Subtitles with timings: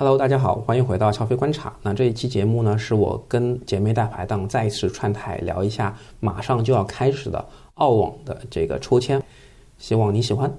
[0.00, 1.74] Hello，大家好，欢迎回到消费观察。
[1.82, 9.20] 那这一期节目呢，是我跟姐妹大排档再一次串台聊一下马上就要开始的澳网的这个抽签，
[9.76, 10.50] 希望你喜欢。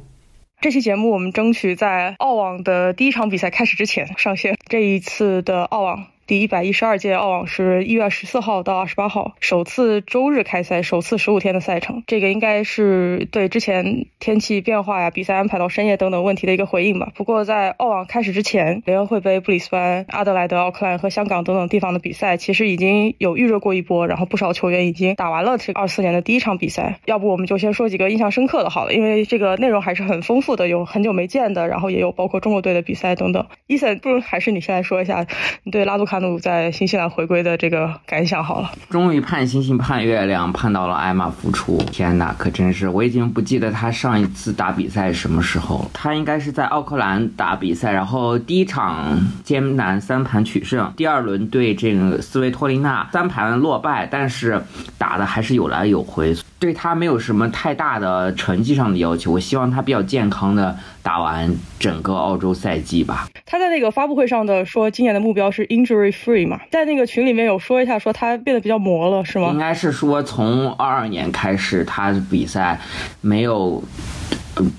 [0.62, 4.56] 这期节目我们争取在澳网的第一场比赛开始之前上线。
[4.70, 6.06] 这一次的澳网。
[6.32, 12.04] 第一百一十二届澳网是一月十四号到二十八号，首次周日开赛，首次十五天的赛程。
[12.08, 17.12] 这个应该是对之前天气变化呀、比赛安排到深夜等等问题的一个回应吧。
[17.16, 27.02] 不过在澳网开始之前，联合会杯、布里斯班、阿德莱德、奥克兰和香港等等地方的比赛其实已经有预热过一波，然后不少球员已经打完了这二四年的第一场比赛。
[27.04, 33.46] 要不我们就先说几个印象深刻的好了，因为这个内容还是很丰富的，有很久没见的，然后也有包括中国队的比赛等等。
[33.68, 35.28] 伊森，不如还是你先来说一下
[35.66, 36.21] 你对拉杜卡。
[36.40, 41.78] 在新西兰回归的这个感想好了，终于盼星星盼月亮，盼到了艾玛复出。
[41.92, 45.90] 天哪，可真是，我已经不记得他上一次打比赛什么时候了。
[45.94, 54.62] 他应该是在奥克兰打比赛，然后第一场艰难三盘取胜，第二轮对这个斯维托利娜三盘落败，但是
[54.98, 56.36] 打的还是有来有回。
[56.60, 63.28] 对他没有什么太大的成绩上的要求，我希望他比较健康的打完整个澳洲赛季吧。
[63.46, 69.50] 他在那个发布会上的说，今年的目标是 injury free 嘛，在那个群里面有说一下，说他变得比较磨了，是吗？
[69.52, 72.80] 应该是说从二二年开始，他比赛
[73.22, 73.84] 没有，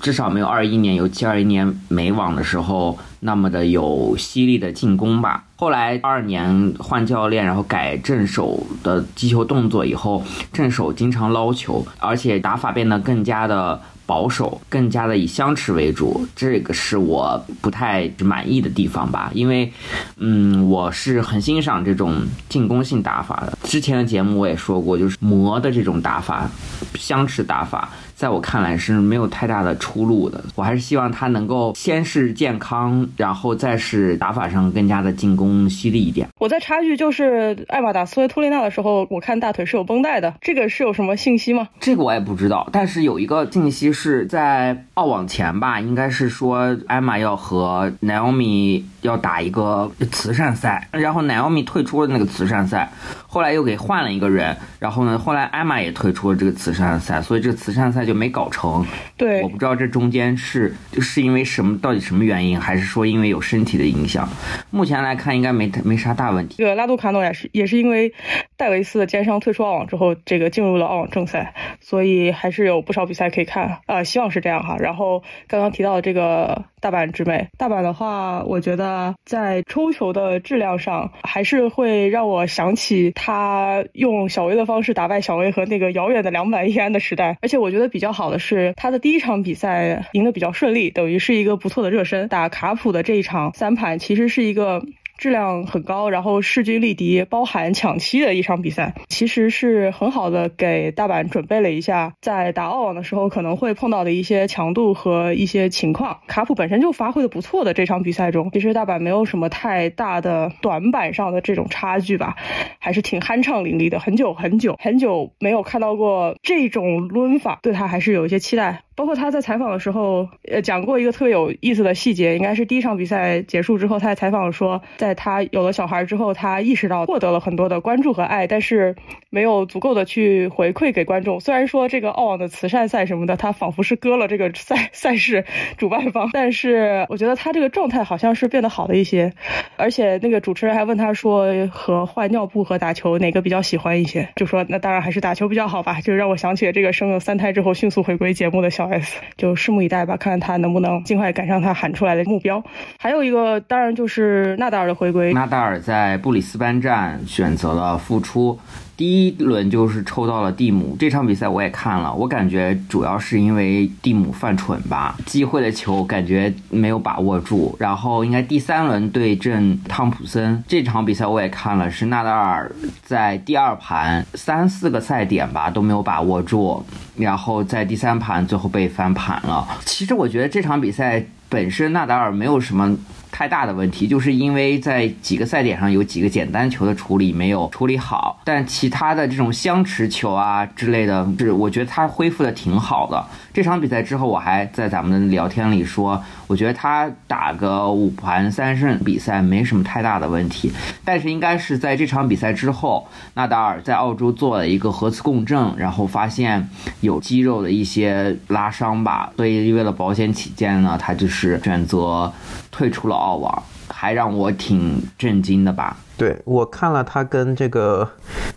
[0.01, 2.97] 至少没有二一年，尤其二一年美网的时候。
[3.25, 5.45] 那么的有犀利的进攻吧。
[5.55, 16.27] 后来二二年换教练，然后改正手的击球动作以后，正手经常捞球，而且打法变得更加的保守，更加的以相持为主。
[16.35, 19.31] 这个是我不太满意的地方吧。
[19.33, 19.71] 因为，
[20.17, 23.57] 嗯，我是很欣赏这种进攻性打法的。
[23.63, 26.49] 之前的节目我也说过，就是磨的这种打法，
[26.95, 27.89] 相持打法。
[28.23, 36.25] 在我看来是没有太大的出路的，我还是希望他能够先是健康，然后再是打法上更加的进攻犀利一点。
[36.39, 41.67] 我在插句，就是艾玛打斯维托利娜的时候，我看大腿是有绷带的，这个是有什么信息吗？
[41.81, 52.89] 这个我也不知道，但是有一个信息是在澳网前吧，应该是说艾玛要和 Naomi 要打一个慈善赛，然后 Naomi 退出了那个慈善赛，
[53.27, 58.13] 后来又给换了一个人，然后呢，后来艾玛也退出了这个慈善赛，所以这个慈善赛就。
[58.13, 58.85] 没搞成，
[59.17, 64.29] 对，我不知道这中间是是因为什么，到底什么原因，还是说因为有身体的影响？
[64.69, 66.55] 目前来看，应该没没啥大问题。
[66.59, 68.13] 这个拉杜卡诺也是也是因为
[68.55, 74.77] 戴维斯的肩伤退出澳网之后，这个进入了澳网正赛，所以还是有不少比赛可以看啊，希望是这样哈。
[74.77, 76.63] 然后刚刚提到的这个。
[76.83, 78.85] 大阪直美，大阪的话，我觉得
[79.25, 87.37] 在抽球的质量上，还是会让我想起他用小威的方式打败小威和那个遥远的两百一安的时代。
[87.41, 92.27] 而且我觉得比较好的是，他的第一场比赛赢得比较顺利，等于是一个不错的热身。
[92.27, 94.83] 打卡普的这一场三盘，其实是一个。
[95.17, 106.19] 质量很高，然后势均力敌，包含抢七的一场比赛，其实是很好的给大阪准备了一下，在打澳网的时候可能会碰到的一些强度和一些情况。
[106.27, 112.35] 卡普本身就发挥的不错的这场比赛中，其实大阪没有什么太大的短板上的这种差距吧，
[112.79, 113.99] 还是挺酣畅淋漓的。
[113.99, 118.83] 很久很久很久没有看到过这种抡法，对他还是有一些期待。
[118.95, 128.95] 包括他在采访的时候，呃，讲过一个特别有意思的细节，应该是第一场比赛结束之后，他在采访说，在他有了小孩之后，他意识到获得了很多的关注和爱，但是
[129.31, 131.39] 没有足够的去回馈给观众。
[131.39, 135.43] 虽然说这个澳网的慈善赛什么的，他仿佛是割了这个赛赛事
[135.77, 139.33] 主办方，但是我觉得他这个状态好像是变得好了一些。
[139.75, 144.29] 而且那个主持人还问他说，和换尿布和打球哪个比较喜欢一些？
[144.35, 145.99] 就说那当然还是打球比较好吧。
[146.01, 148.82] 就让我想起了这个生了三胎之后迅速回归节目的小。
[148.87, 152.63] S 就拭目以待吧，看看他能不能尽快赶上他喊出来的目标。
[152.99, 155.33] 还有一个，当然就是纳达尔的回归。
[155.33, 158.59] 纳达尔在布里斯班站选择了复出。
[158.95, 167.75] 第一轮就是抽到了蒂姆，这场比赛我也看了，我感觉主要是因为蒂姆犯蠢吧，机会的球感觉没有把握住。
[167.79, 172.71] 然后应该第三轮对阵汤普森这场比赛我也看了，是纳达尔
[173.01, 179.67] 在第二盘三四个赛点吧都没有把握住，然后在第三盘最后被翻盘了。
[179.85, 182.97] 其实我觉得这场比赛本身纳达尔没有什么。
[183.33, 193.25] 太大的问题，就是因为在几个赛点上有几个简单球的处理没有处理好，但其他的这种相持球啊之类的，是我觉得他恢复的挺好的。
[193.51, 200.71] 这场比赛之后，我还在咱们的聊天里说，我觉得他打个五盘三胜比赛没什么太大的问题。
[201.03, 206.69] 但是应该是在这场比赛之后，纳达尔在澳洲做了一个核磁共振，然后发现
[207.01, 212.31] 有肌肉的一些拉伤吧，所以为了保险起见呢，他就是选择。
[212.73, 215.95] 退出了澳网，还让我挺震惊的吧。
[216.23, 218.09] 对我看了他跟这个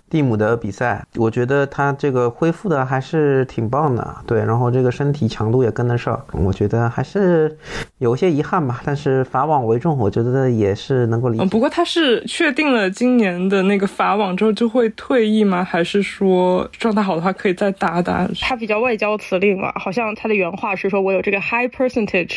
[0.09, 4.19] 蒂姆的比赛，我觉得他这个恢复的还是挺棒的。
[4.25, 7.59] 对，然后这个身体强度也跟得上，我觉得还是
[7.99, 8.81] 有些遗憾吧。
[8.85, 11.45] 但是法网为重，我觉得也是能够理解。
[11.47, 15.65] 不过他是确定了今年的那个法网之后就会退役吗？
[15.65, 18.29] 还是说状态好的话可以再打打？
[18.41, 22.37] 他比较外交辞令嘛，好像他的原话是说：“我有这个 high percentage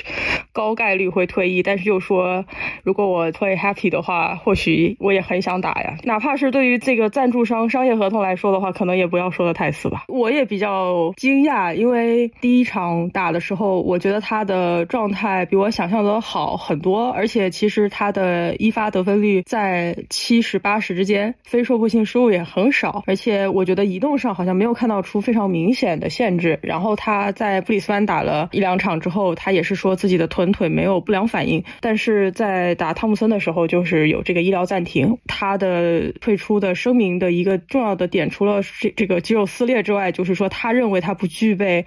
[0.51, 2.43] 高概率会退役，但是又说
[2.81, 10.05] 如果我 play happy 的话，或许我。”我也很想打呀，哪怕是对于这个赞助商商业合同来说的话，可能也不要说的太死吧。
[10.07, 26.57] 我也比较惊讶，因为第一场打的时候，我觉得他的状态比我想象的好很多，而且其实他的一发得分率在七十八十之间，非说破性失误也很少，而且我觉得移动上好像没有看到出非常明显的限制。
[26.61, 34.98] 然后他在布里斯班打了一两场之后，他也是说自己的臀腿没有不良反应，但是在打汤姆森的时候，就是有这个医疗暂停。
[35.27, 41.85] 他的退出的声明的一个重要的点，除了这这个肌肉撕裂之外，就是说他认为他不具备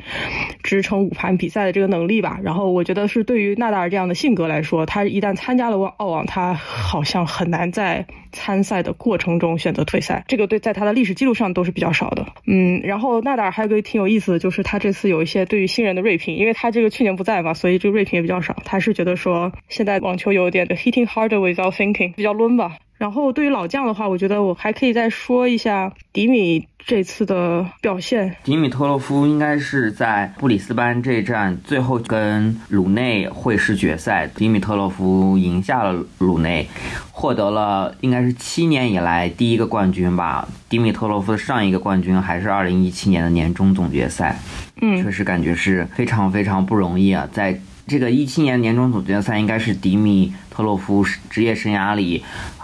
[0.63, 2.39] 支撑五盘比赛的这个能力吧。
[2.43, 10.25] 然后我觉得是对于纳达尔这样的性格来说，他一旦参加了澳网，他好像很难在参赛的过程中选择退赛。
[10.29, 12.27] 这个对在他的历史记录上都是比较少的。
[12.47, 18.57] 嗯，然后纳达尔还有个挺有意思的就是他这次有一些对于新人的锐评，因为他这个去年不在嘛，所以这个锐评也比较少。
[18.65, 22.77] 他是觉得说现在网球有点的 hitting harder without thinking，比较抡吧。
[23.03, 28.37] 然后对于老将的话，我觉得我还可以再说一下迪米这次的表现。
[28.45, 36.69] 迪米特洛夫应该是在布里斯班这一站最后跟鲁内会师决赛，迪米特洛夫赢下了鲁内，
[37.11, 40.47] 获得了应该是七年以来第一个冠军吧。
[40.69, 44.39] 迪米特洛夫的上一个冠军还是二零一七年的年终总决赛，
[44.81, 47.61] 嗯，确实感觉是非常非常不容易啊，在。
[47.85, 52.23] 这个一七年年终总决赛应该是迪米特洛夫职业生涯里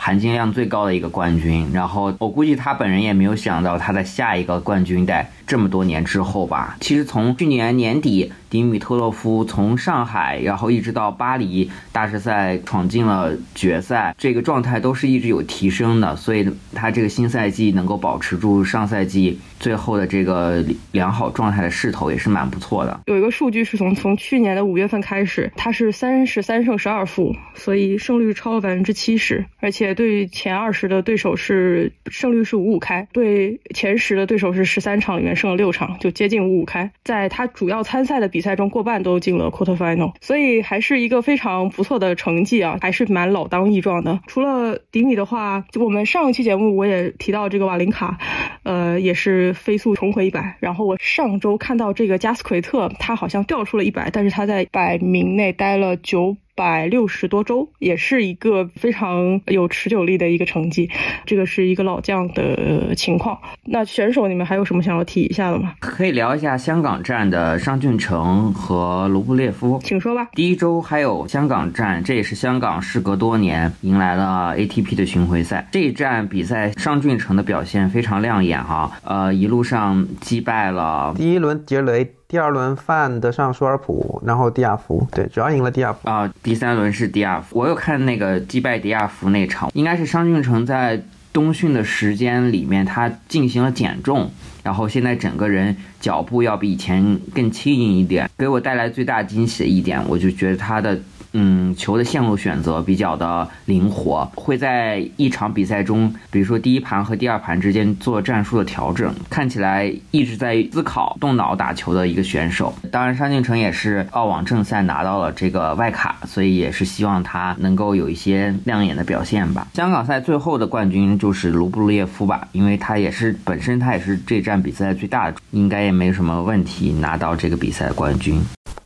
[0.08, 6.78] 含金量最高的一个冠军，然后我估计他本人也没有想到他的下一个冠军在这么多年之后吧。
[6.80, 22.98] 其实从去年年底，迪米特洛夫从上海，然后一直到巴黎大师赛闯进了决赛，这个状态都是一直有提升的，所以他这个新赛季能够保持住上赛季最后的这个良好状态的势头也是蛮不错的。
[23.04, 36.88] 有一个数据是从从去年的五月份开始，他是三十三胜十二负，所以胜率超了百分之七十，而且对前二十的对手是胜率是五五开，对前十的对手是十三场里面胜了六场，就接近五五开。
[37.02, 44.20] 在他主要参赛的比赛中，过半都进了 quarter final，所以还是一个非常不错的成绩啊，还是蛮老当益壮的。
[44.28, 48.18] 除了迪米的话，我们上一期节目我也提到这个瓦林卡，
[48.62, 50.56] 呃，也是飞速重回一百。
[50.60, 56.36] 然后我上周看到这个加斯奎特，他好像掉出了一百，但是他在百名内待了九。
[56.58, 60.90] 百六十多周，也是一个非常有持久力的一个成绩。
[61.24, 63.38] 这个是一个老将的情况。
[63.64, 65.74] 那选手，你们还有什么想要提一下的吗？
[65.78, 70.26] 可以聊一下香港站的商俊成和卢布列夫，请说吧。
[70.32, 75.68] 第一周还有香港站，这也是香港事隔多年迎来了 ATP 的巡回赛。
[75.70, 82.17] 这一站比赛，商俊成的表现非常亮眼哈，呃，一路上击败了第一轮杰雷。
[82.30, 86.30] 第二轮范德尚、舒尔普，然后迪亚福，对，主要赢了迪亚福啊。
[86.42, 94.30] 第三轮是迪亚福，我有看那个击败迪亚福那场，应该是商俊成在冬训的时间里面，他进行了减重，
[94.62, 101.00] 然后现在整个人脚步要比以前更轻盈一点，给我带来最大惊喜的一点，我就觉得他的。
[101.32, 112.74] 嗯，球的线路选择比较的灵活，会在一场比赛中，比如说第一盘和第二盘之间做战术的调整，看起来一直在思考、动脑打球的一个选手。
[112.90, 119.68] 当然，商敬成也是澳网正赛拿到了这个外卡，所以也是希望他能够有一些亮眼的表现吧。
[119.74, 128.40] 香港赛最后的冠军就是卢布列夫吧，因为他也是本身他也是这站比赛最大的，应该也没什么问题拿到这个比赛的冠军。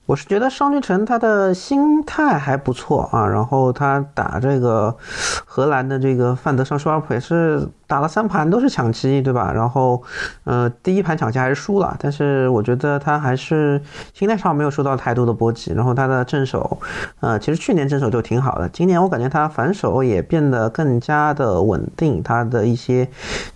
[0.07, 4.97] 我是觉得商俊成他的心态还不错啊，然后他打这个
[5.45, 7.69] 荷兰的这个范德尚、舒尔普也是。
[7.93, 9.53] 打了三盘都是抢七，对吧？
[9.55, 10.03] 然后，
[10.45, 13.79] 呃，第一盘抢七还是输了，但是我觉得他还是
[14.15, 15.75] 心态上没有受到太多的波及。
[15.75, 16.79] 然后他的正手，
[17.21, 23.07] 呃，其实去年正手就挺好的，今年我感觉他反手也变得更加的稳定，他的一些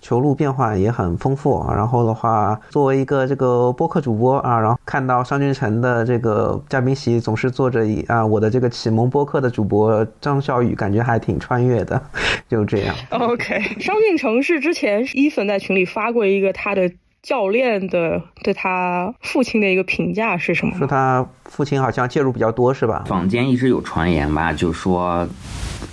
[0.01, 1.65] 球路变化也很丰富。
[1.75, 11.99] 然后的话，作为一个这个播客主播啊，然后看到商俊成的这个嘉宾席总是坐着一啊，我的这个启蒙播客的主播张小雨，感觉还挺穿越的，
[12.47, 12.95] 就这样。
[13.09, 14.26] OK，商俊成。
[14.27, 16.91] 城市之前，伊森在群里发过一个他的
[17.23, 20.77] 教练的对他父亲的一个评价是什么？
[20.77, 23.05] 说他父亲好像介入比较多，是吧？
[23.07, 25.25] 坊间一直有传言吧，就说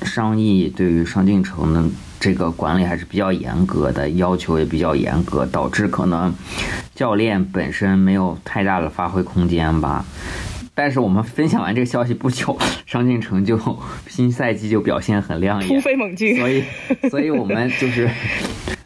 [0.02, 1.84] 商议对于商进城的
[2.18, 6.34] 这个管理还是比较严格的，要求也比较严格，导致可能
[6.92, 10.04] 教练本身没有太大的发挥空间吧。
[10.74, 13.58] 但是我们分享完这个消息不久，商俊成就
[14.08, 16.64] 新赛季就表现很亮眼，突飞猛进，所以，
[17.08, 18.08] 所以我们就是。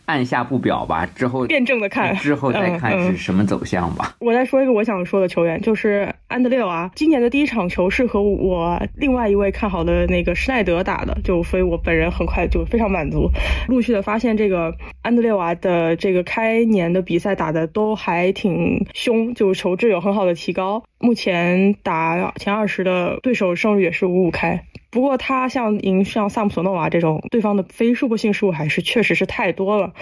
[0.09, 4.17] 按下不表吧，之后辩证的看，之后再看是什么走向吧。
[4.21, 6.91] 我再说一个我想说的球员，就是安德烈瓦。
[6.95, 13.31] 今年的第一场球是和我另外一位看好的那个施耐德打的，就所以我本人很快就非常满足。
[13.69, 20.83] 陆续的发现这个安德烈瓦的这个开年的比赛打的都还挺凶，就球质有很好的提高。
[20.99, 24.65] 目前打前二十的对手胜率也是五五开。
[24.91, 29.93] 不过他像赢像萨姆索诺娃这种对方的非输波性失误还是确实是太多了，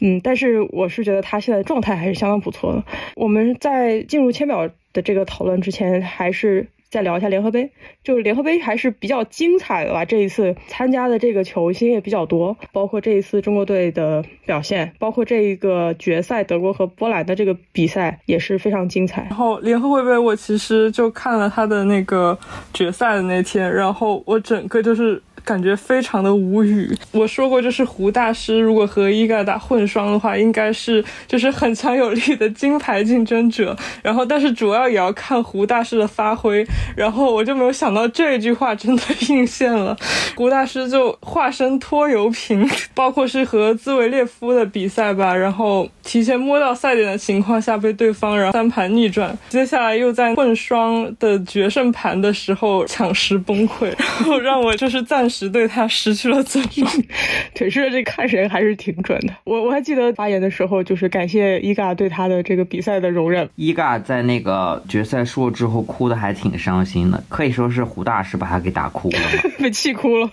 [0.00, 2.84] 嗯，但是我是觉得他现在状态还是相当不错的。
[3.16, 6.66] 我们在进入签表的这个讨论之前，还是。
[6.92, 7.70] 再聊一下联合杯，
[8.04, 10.04] 就是联合杯还是比较精彩的吧。
[10.04, 19.22] 这一次参加的这个球星也比较多，包括这一次中国队的表现，包括这一个决赛德国和波兰的这个比赛也是非常精彩。
[19.22, 22.38] 然后联合会杯我其实就看了他的那个
[22.74, 25.22] 决赛的那天，然后我整个就是。
[25.44, 26.96] 感觉非常的无语。
[27.10, 33.76] 我说过，就是胡大师如果和伊嘎打混双的话，应该是就是很强有力的金牌竞争者。
[34.02, 36.64] 然后，但是主要也要看胡大师的发挥。
[36.96, 39.96] 然后我就没有想到这句话真的应验了，
[40.36, 55.31] 胡大师就化身拖油瓶，包括是和兹维列夫的比赛吧，然后提前摸到赛点的情况下被对方然后三盘逆转，接下来又在混双的决胜盘的时候抢十崩溃，然后让我就是暂。
[55.32, 56.86] 时对他失去了尊重，
[57.56, 59.34] 腿是这看谁还是挺准的。
[59.44, 63.48] 我我还记得发言的时候，就是感谢伊嘎对他的这个比赛的容忍。
[63.56, 69.18] 伊嘎在那个决赛输了之后，哭的还挺伤心的，可以说是胡大师把他给打哭了，
[69.58, 70.30] 被气哭了，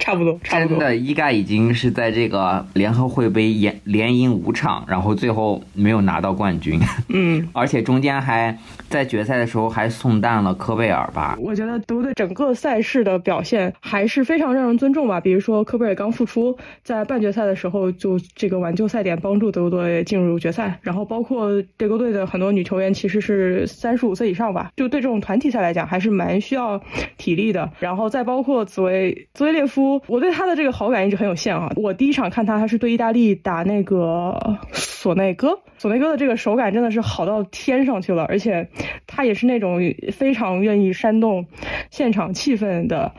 [0.00, 0.38] 差不多。
[0.42, 6.80] 真的，伊嘎已经是在这个联合会杯连连赢五场，然后最后没有拿到冠军。
[7.08, 11.36] 嗯， 而且中间还在决赛的时候还送淡了科贝尔吧？
[11.38, 14.39] 我觉得德国队整个赛事的表现还是非。
[14.40, 20.78] 非常让人尊重吧，比如说科贝尔刚复出，在半决赛的时候就这个挽救赛点，帮助德国队进入决赛。
[20.80, 26.80] 然后包括德国队的很多女球员其实是三十五岁以上吧，就对这种团体赛来讲还是蛮需要
[27.18, 27.70] 体力的。
[27.80, 31.70] 然后再包括紫薇紫薇列夫，我对他的这个好感一直很有限啊。
[31.76, 34.38] 我第一场看他，他是对意大利打那个
[34.72, 38.66] 索内戈，索内戈的这个手感真的是好到天上去了，而且
[39.06, 39.78] 他也是那种
[40.10, 41.44] 非常愿意煽动
[41.90, 43.12] 现场气氛的，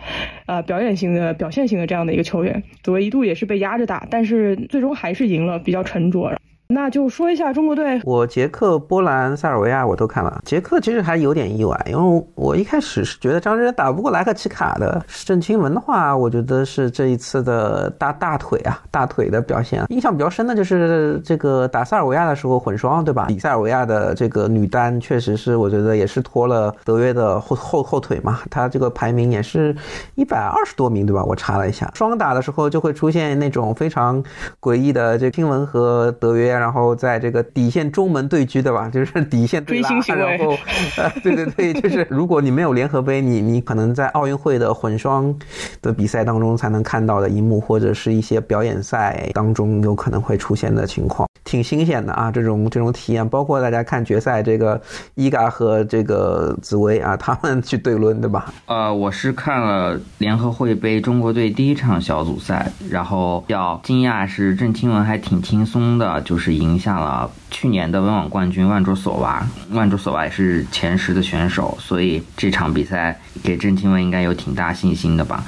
[0.47, 1.10] 呃，表演型。
[1.13, 6.39] 的表现型的这样的一个球员，紫薇一度也是被压着打，但是最终还是赢了，比较沉着。
[6.73, 10.41] 那就说一下中国队，我捷克、波兰、塞尔维亚我都看了。
[10.45, 15.03] 捷克其实还有点意外，因为我一开始是觉得张真打不过莱克奇卡的。
[15.25, 19.83] 郑钦文的话，我觉得是这一次的大大腿啊，大腿的表现。
[19.89, 23.25] 印象比较深的就是这个打塞尔维亚的时候混双，对吧？
[23.27, 28.39] 比塞尔维亚的这个女单确实是，我觉得也是拖了德约的后后后腿嘛。
[28.49, 29.75] 她这个排名也是
[30.15, 31.21] 一百二十多名，对吧？
[31.21, 34.23] 我查了一下，双打的时候就会出现那种非常
[34.61, 36.60] 诡异的这钦文和德约。
[36.61, 38.87] 然后在这个底线中门对狙，对吧？
[38.93, 40.55] 就是底线对拉，然后，
[40.97, 45.33] 呃， 对对对，就是如果你没有联合杯，你你可能在奥运会的混双
[45.81, 52.29] 的比赛当中才能看到的一幕，或者是一些表演赛当中有可能会出现的情况，挺新鲜的啊！
[52.31, 54.79] 这种这种体验，包括大家看决赛，这个
[55.15, 58.53] 伊嘎和这个紫薇啊，他们去对抡，对吧？
[58.67, 66.50] 呃，我是看了联合会杯中国队第一场小组赛，然后比较惊讶是郑钦文还挺轻松的，就是。
[66.57, 75.43] 赢下了去年的温网冠军万卓索娃，万卓索娃也是前十的选手，所以这场比赛给郑钦文应该有挺大信心的吧？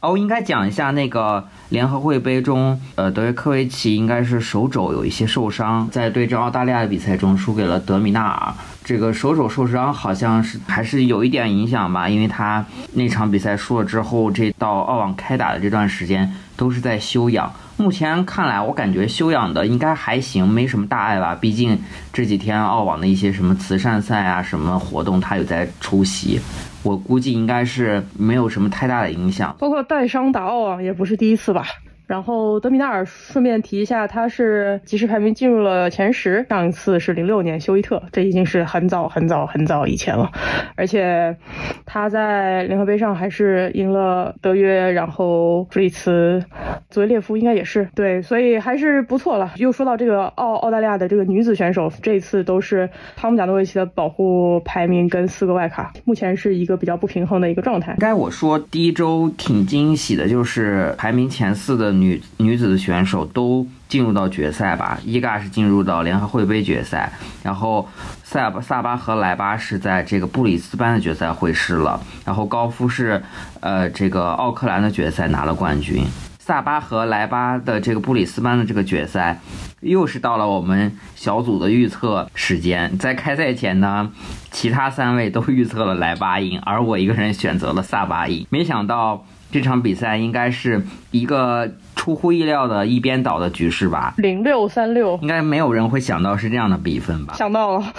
[0.00, 8.54] 哦，应该讲一下那个联合会杯中，呃，德约科维奇应该是手肘有一些受伤，在对阵澳大利亚的比赛中输给了德米纳尔。
[8.84, 17.52] 这个手肘受伤好像是还是有一点影响吧，因为他那场比赛输了之后，这到澳网开打的这段时间都是在休养。
[17.78, 21.34] 目前看来，我感觉休养的应该还行，没什么大碍吧。
[21.40, 21.78] 毕竟
[22.12, 26.40] 这几天澳网的一些什么慈善赛啊、什么活动，他有在出席，
[26.82, 29.54] 我估计应该是没有什么太大的影响。
[29.60, 31.64] 包括带伤打澳网也不是第一次吧？
[32.08, 40.32] 然后德米纳尔顺便提一下，他是即时排名进入了前十，上一次是零六年休伊特，这已经是很早很早很早以前了。
[40.74, 41.36] 而且
[41.84, 46.42] 他在联合杯上还是赢了德约，然后弗里茨、
[46.88, 49.52] 佐维列夫应该也是对，所以还是不错了。
[49.56, 57.94] 又说到这个澳澳大利亚的这个女子选手，这一次都是汤姆贾诺维奇的保护排名跟四个外卡，目前是一个比较不平衡的一个状态。
[57.98, 64.98] 该我说第一周挺惊喜的，就是排名前四的女女子的选手都进入到决赛吧。
[65.04, 67.12] 伊嘎是进入到联合会杯决赛，
[67.42, 67.88] 然后
[68.22, 73.22] 塞巴萨巴和莱巴是在这个布里斯班的决赛会师了，然后高夫是
[73.60, 76.04] 呃这个奥克兰的决赛拿了冠军。
[76.38, 79.38] 萨巴和莱巴的这个布里斯班的这个决赛，
[79.80, 82.96] 又是到了我们小组的预测时间。
[82.96, 84.10] 在开赛前呢，
[84.50, 88.46] 其他三位都预测了莱巴赢，而我一个人选择了萨巴赢。
[88.48, 94.14] 没想到这场比赛应该是一个出乎意料的一边倒的局势吧？
[94.18, 97.34] 零六三六，应该没有人会想到是这样的比分吧？
[97.34, 97.92] 想到了。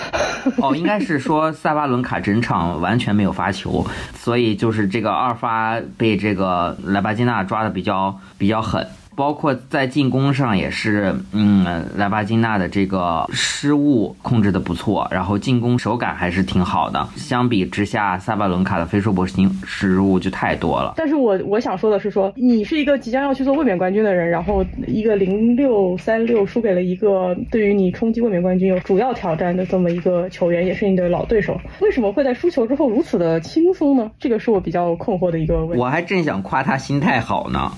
[0.58, 8.88] 哦，应该是说萨巴伦卡整场完全没有发球，所以就是这个二发被这个莱巴金娜抓的比较比较狠。
[9.20, 17.06] 包括在进攻上也是，嗯，莱巴金娜的这个失误控制的不错，然后进攻手感还是挺好的。
[17.18, 19.36] 相比之下，萨巴伦卡的非说博失
[19.66, 20.94] 失误就太多了。
[20.96, 34.10] 但是我我想说的是，说你是一个即将要去做卫冕冠军的人，然后一个零六三六输给了一个对于你冲击卫冕冠军有主要挑战的这么一个球员，也是你的老对手，为什么会在输球之后如此的轻松呢？
[34.18, 35.78] 这个是我比较困惑的一个问题。
[35.78, 37.74] 我还正想夸他心态好呢。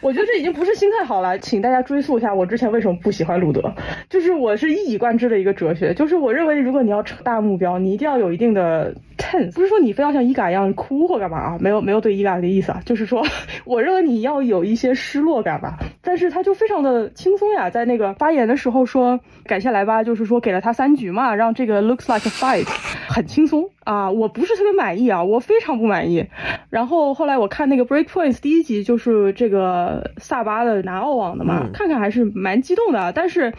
[0.00, 3.74] 我觉得这已经不是心态好了，请大家追溯一下我之前为什么不喜欢鲁德，
[4.08, 13.22] 就是我是一以贯之的一个哲学，就是我认为如果你要成大目标，你一定要有一定的 tense，不是说你非要像伊嘎一样哭或干嘛啊，没有没有对伊嘎的意思啊，就是说
[13.64, 22.66] 我认为你要有一些失落感吧，但是他就非常的轻松呀，在那个发言的时候说感谢莱巴，就是说给了他三局嘛，让这个 looks like a fight，
[23.08, 23.68] 很轻松。
[23.84, 26.26] 啊，我不是特别满意啊，我非常不满意，
[26.68, 30.10] 然后后来我看那个 break points 第一集就是这个。
[30.18, 33.12] 萨巴的拿澳网的嘛，看看还是蛮激动的。
[33.12, 33.52] 但是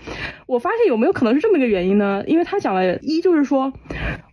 [0.45, 2.23] 我发现有没有可能是这么一个原因呢？
[2.27, 3.73] 因为他讲了一就是说，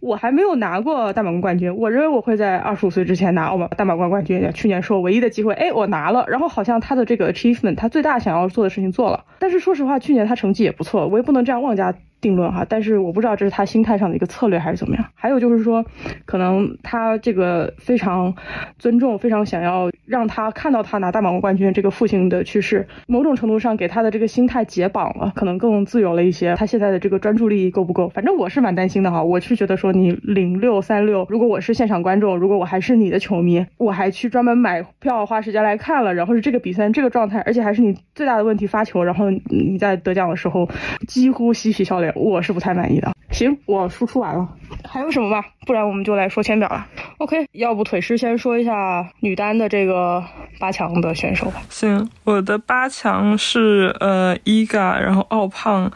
[0.01, 4.51] 我还没有拿过大满贯冠军，我认为我会在二十五岁之前拿澳网大满贯冠军。
[4.53, 6.25] 去年是我唯一的机会，哎，我拿了。
[6.29, 9.25] 然后好像他的这个 achievement，他最大想要做的事情做了。
[9.39, 11.95] 但是说实话，去年他成绩也不错，我也不能这样妄加。
[12.21, 15.05] 定论哈，但是我不知道这是他心态上的一个策略还是怎么样。
[15.15, 15.85] 还有就是说，
[16.25, 18.35] 可能他这个非常
[18.79, 26.55] 尊重，非常想要让他看到他拿大满贯冠军这个父亲的去世，某种程度上给他的这个心态解绑了，可能更自由了一些。
[26.57, 28.09] 他现在的这个专注力够不够？
[28.11, 29.23] 反正我是蛮担心的哈。
[29.23, 40.69] 我是觉得说你零六三六，如果我是现场观众，如果我还是你的球迷，我还去专门买票花时间来看了，然后是这个比赛这个状态，而且还是你最大的问题发球，然后你在得奖的时候
[41.07, 42.08] 几乎嬉皮笑脸。
[42.15, 43.13] 我是不太满意的。
[43.31, 44.49] 行，我输出完了，
[44.89, 45.45] 还有什么吧？
[45.67, 46.87] 不然我们就来说签表了。
[47.19, 50.25] OK，要不腿师先说一下女单的这个
[50.59, 51.61] 八强的选手吧。
[51.69, 55.91] 行，我的八强是呃伊嘎，然后奥胖、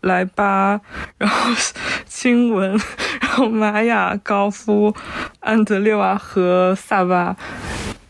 [0.00, 0.80] 莱巴，
[1.18, 1.52] 然后
[2.04, 2.70] 亲文，
[3.20, 4.92] 然后玛雅、高夫、
[5.38, 7.36] 安德烈娃和萨巴。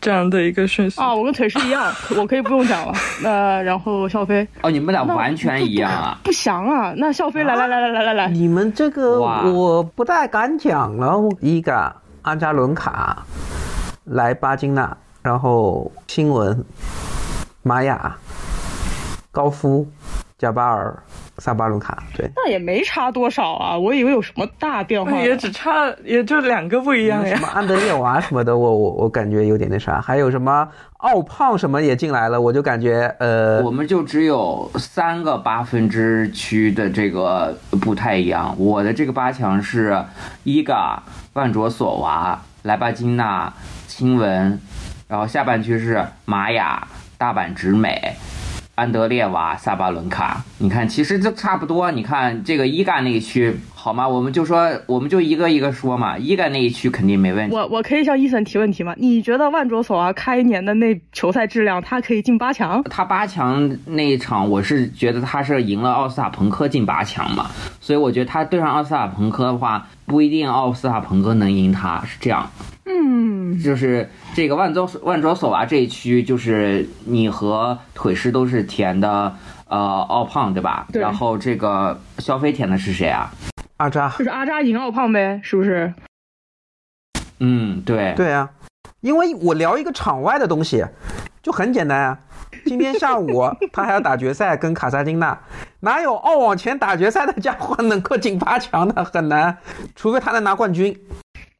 [0.03, 1.89] 这样的一个顺序啊，我跟腿是一样，
[2.19, 2.93] 我可以不用讲了。
[3.21, 6.93] 那然后笑飞哦，你们俩完全一样啊，不详啊。
[6.97, 11.17] 那笑飞来来来来来来来，你们这个我不太敢讲了。
[11.39, 13.25] 伊嘎、安扎伦卡、
[14.03, 16.63] 来巴金娜，然后新闻、
[17.61, 18.17] 玛雅、
[19.31, 19.87] 高夫、
[20.37, 21.01] 贾巴尔。
[21.39, 27.35] 萨巴伦卡，对，那也没差多少啊，我以为有什么大变化，也只差也就两个不一样呀。
[27.35, 30.67] 什么安德烈娃什么的，我我我感觉有点那啥，还有什么
[30.97, 38.55] 奥胖什么也进来了，我就感觉呃，我们就只有三个八分之区的这个不太一样。
[38.59, 40.03] 我的这个八强是
[40.43, 41.01] 伊嘎、
[41.33, 43.51] 万卓索娃、莱巴金娜、
[43.87, 44.59] 亲文，
[45.07, 48.13] 然后下半区是玛雅、大阪直美。
[48.75, 51.91] 安德烈瓦、萨巴伦卡，你看，其实就差不多。
[51.91, 54.07] 你看这个伊干那一区，好吗？
[54.07, 56.17] 我们就说，我们就一个一个说嘛。
[56.17, 57.55] 伊干那一区肯定没问题。
[57.55, 58.95] 我我可以向伊森提问题吗？
[58.97, 62.81] 你觉得万卓索娃开年的那球赛质量，他可以进八强？
[62.85, 72.49] 他八强那一场，我是觉得他是赢了奥斯塔彭科进八强嘛，所以我觉得他对上奥斯塔彭科的话，不一定奥斯塔彭科能赢他，是这样。
[72.85, 79.35] 嗯，就是这个万州万卓索娃这一区，就是你和腿师都是填的，
[79.67, 80.87] 呃，奥胖对吧？
[80.91, 81.01] 对。
[81.01, 83.31] 然后这个肖飞填的是谁啊？
[83.77, 84.09] 阿扎。
[84.17, 85.93] 就是阿扎赢奥胖呗，是不是？
[87.39, 88.13] 嗯，对。
[88.15, 88.49] 对啊，
[89.01, 90.85] 因为我聊一个场外的东西，
[91.41, 92.19] 就很简单啊。
[92.65, 95.37] 今天下午他还要打决赛，跟卡萨金娜，
[95.81, 99.03] 哪有澳网前打决赛的家伙能够进八强的？
[99.03, 99.57] 很难，
[99.95, 100.97] 除非他能拿冠军。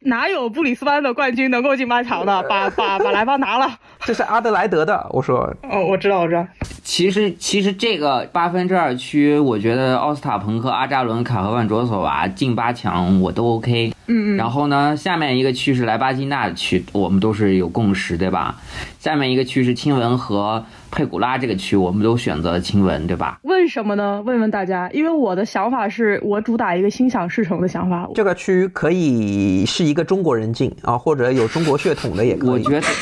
[0.05, 2.43] 哪有布里斯班的冠军能够进八强的？
[2.43, 3.69] 把把把莱巴拿了，
[4.05, 5.05] 这是阿德莱德的。
[5.11, 6.45] 我说，哦，我知道，我知道。
[6.83, 13.93] 其实，其实这个八分之二区，我觉得奥斯塔彭克、阿扎伦卡和万卓索娃进八强我都 OK。
[14.07, 14.37] 嗯嗯。
[14.37, 18.55] 然后呢，下面一个区是莱巴金娜的区，我们都是有共识，对吧？
[18.99, 23.39] 下面一个区是亲文和佩古拉这个区，我们都选择了亲文，对吧？
[23.41, 24.21] 为什么呢？
[24.23, 28.07] 问问大家，因为我的想法是我主打一个心想事成的想法。
[28.13, 32.63] 这个区可以是一个中国人进啊，或者有中国血统的也可以。
[32.63, 32.87] 我觉得。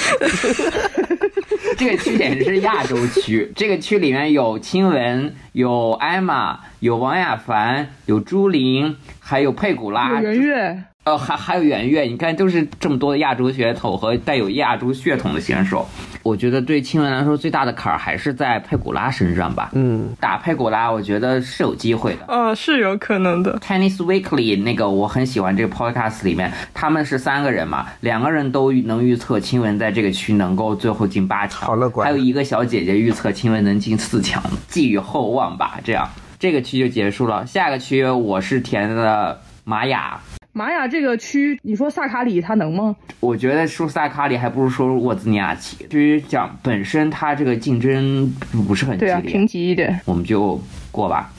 [1.77, 10.83] 这个区简直是亚洲区，这个区里面有亲文，有艾玛，有王亚凡，有朱琳，还有佩古拉，圆月。
[11.03, 15.87] 呃，还还有圆月，你看都是这么多的亚洲血统和带有亚洲血统的选手。
[16.23, 19.69] 我觉得对亲文来说最大的坎儿还是在佩古拉身上吧。
[19.73, 22.25] 嗯，打佩古拉，我觉得是有机会的。
[22.27, 23.57] 呃，是有可能的。
[23.59, 32.05] Tennis Weekly 那个我很喜欢这个 podcast 里面，他们是三个人嘛，两个人都能预测亲文在这个区能够最后进八强，好乐观。
[32.05, 35.79] 还有一个小姐姐预测亲文能进四强，寄予厚望吧。
[35.83, 36.07] 这样，
[36.39, 37.45] 这个区就结束了。
[37.45, 40.19] 下个区我是填的玛雅。
[40.53, 42.93] 玛雅这个区，你说萨卡里他能吗？
[43.21, 45.85] 我觉得说萨卡里还不如说沃兹尼亚奇。
[45.89, 48.29] 至于讲本身他这个竞争
[48.67, 50.61] 不是很激烈，平级一点，我们就
[50.91, 51.31] 过吧。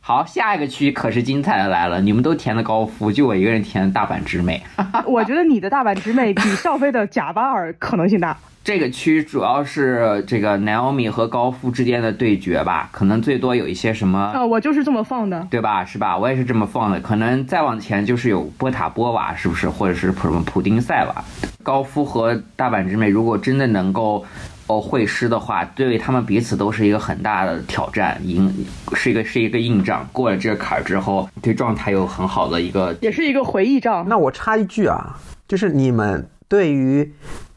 [0.00, 4.60] 好，下一个区可是精彩的来了，你们都填的高夫，就我一个人填的大阪直美。
[5.06, 8.36] 我觉得你的大阪直美比 邵飞的贾巴尔可能性大。
[8.64, 15.84] 这个区主要是这个 Naomi 和高夫之间的对决吧，可能最多有一些什么啊，我就是这么放的，对吧？
[15.84, 16.16] 是吧？
[16.16, 17.00] 我也是这么放的。
[17.00, 19.68] 可能再往前就是有波塔波娃，是不是？
[19.68, 21.24] 或者是普普丁塞娃？
[21.64, 24.24] 高夫和大阪直美如果真的能够
[24.68, 30.08] 哦会师的话，对他们彼此都是一个很大的挑战，赢是一个是一个硬仗。
[30.12, 34.06] 过了这个坎儿之后，对状态有很好的一个，也是一个回忆仗。
[34.08, 36.28] 那我插一句啊，就是你们。
[36.48, 37.14] 对于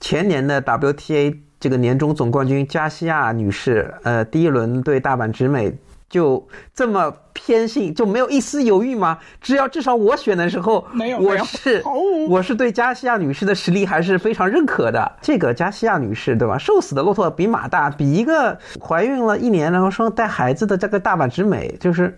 [0.07, 5.75] 前年的 WTA 这个年终总冠军加西亚女士，呃，第一轮对大阪直美
[6.07, 9.19] 就这么偏信，就没有一丝犹豫吗？
[9.39, 11.83] 只要至少我选的时候，没有，我是
[12.27, 15.11] 我是对加西亚女士的实力还是非常认可的。
[15.21, 16.57] 这个加西亚女士，对吧？
[16.57, 22.17] 瘦死的骆驼比马大，比一个怀孕了一年然后生带孩子的这个大阪直美，就是。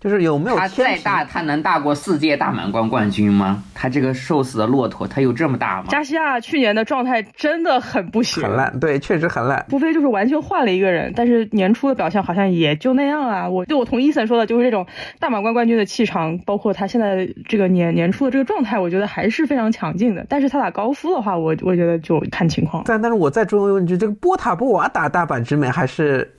[0.00, 3.64] 就是有没有他再大，她能大过四届大满贯冠军吗？
[3.74, 5.86] 她这个瘦死的骆驼，她有这么大吗？
[5.88, 9.66] 加西亚去年的状态真的很不行，很烂，对，确实很烂。
[9.72, 13.48] 无非就是完全换了一个人，但是年初的表现好像也就那样啊。
[13.48, 14.86] 我对我同伊森说的，就是这种
[15.18, 20.26] 大满贯冠军的气场，包括他现在这个年年初的这个状态，我觉得还是非常强劲的。
[20.28, 22.82] 但是他打高夫的话，我我觉得就看情况。
[22.86, 26.34] 但但是我再追问一句，这个波塔波娃打大阪直美还是？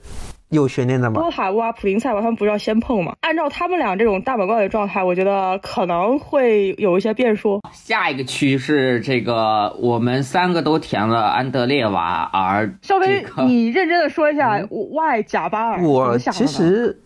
[0.50, 1.20] 有悬念的吗？
[1.20, 3.14] 波塔瓦、普林塞瓦他们不是要先碰吗？
[3.20, 7.60] 按照他们俩这种大满贯的状态，我觉得可能会有一些变数。
[7.70, 15.84] 下一个区是这个，我们三个都填了安德烈娃，而稍微你认真的说一下，Y 贾巴尔。
[15.84, 16.98] 我其实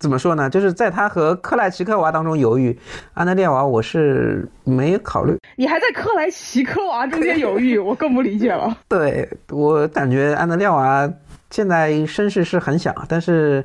[0.00, 0.48] 怎么说呢？
[0.48, 2.76] 就是在他和克莱奇科娃当中犹豫，
[3.14, 5.36] 安德烈娃我是没考虑。
[5.56, 8.74] 你还在克莱奇科娃中间犹豫， 我更不理解了。
[8.88, 11.08] 对我感觉安德烈娃。
[11.50, 13.64] 现在声势是很响，但是，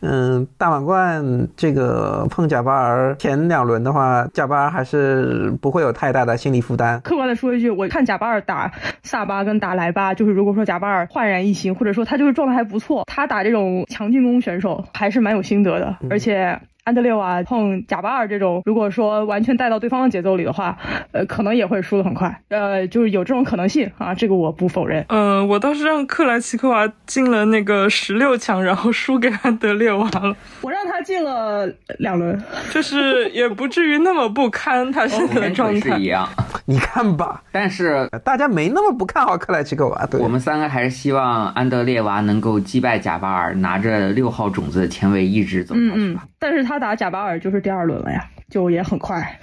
[0.00, 7.00] 嗯，大满贯这个碰贾巴尔前两轮的话，贾巴尔还是不会有太大的心理负担。
[7.00, 8.70] 客观的说一句，我看贾巴尔打
[9.02, 16.60] 萨巴跟打莱巴，就是如果说贾巴尔焕然一新，或者说他就是状态还不错，他打这种强进攻选手还是蛮有心得的，而且。
[16.84, 20.76] 安德烈瓦碰贾巴尔这种，如果说完全带到对方的节奏里的话，
[21.12, 25.04] 呃，可能也会输得很快，呃，就是有这种可能性啊，这个我不否认。
[25.08, 30.34] 嗯，我倒是让克莱奇科娃进了那个十六强，然后输给安德烈娃了。
[30.62, 31.66] 我让他进了
[31.98, 32.38] 两轮，
[32.70, 36.28] 就是也不至于那么不堪，他现在的状态是一样。
[36.66, 40.06] 你看吧，但是大家没那么不看好克莱奇科娃。
[40.06, 46.26] 对，我们三个还是希望安德烈娃能够击败贾巴尔，拿着六号种子的前卫一直走下去吧。
[46.38, 49.40] 但是他打贾巴尔就是第二轮了呀，就也很快，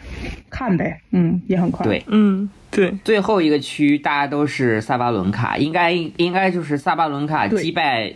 [0.52, 1.84] 看呗，嗯，也很快。
[1.84, 2.96] 对，嗯，对。
[3.04, 8.14] 最后一个区大家都是萨巴伦卡，应该应该就是萨巴伦卡击败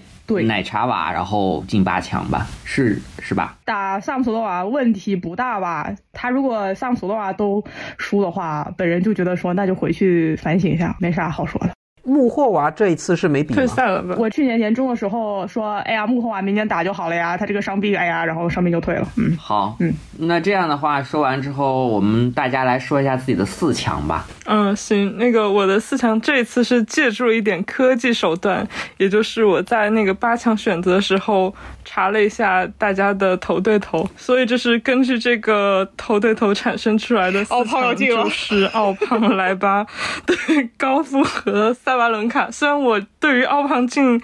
[0.48, 3.58] 奶茶瓦，然后进八强吧，是是吧？
[3.66, 5.94] 打萨姆索多瓦问题不大吧？
[6.14, 7.64] 他如果萨姆索多瓦都
[7.98, 11.72] 输的话，本人就觉得说那就回去反省一下，没啥好说的。
[12.04, 13.68] 穆霍娃这一次是没比退？
[13.68, 14.16] 赛了吧？
[14.18, 19.08] 我去年年终的时候说，哎呀，穆霍娃明年打就好了呀，他这个伤病，哎呀，然后伤病就退了。
[19.18, 24.26] 嗯，好，嗯，那这样的话说完之后，我们大家来说一下自己的四强吧。
[24.46, 31.54] 嗯，行，那个我的四强这一次是借助了一点科技手段，也就是我在那个八强选择的时候
[31.86, 39.86] 查了一下大家的头对头，所以这是根据这个头对头产生出来的四奥胖要强，就是奥胖、莱巴
[40.26, 42.50] 对高夫和塞巴伦卡。
[42.50, 44.22] 虽然我对于奥胖进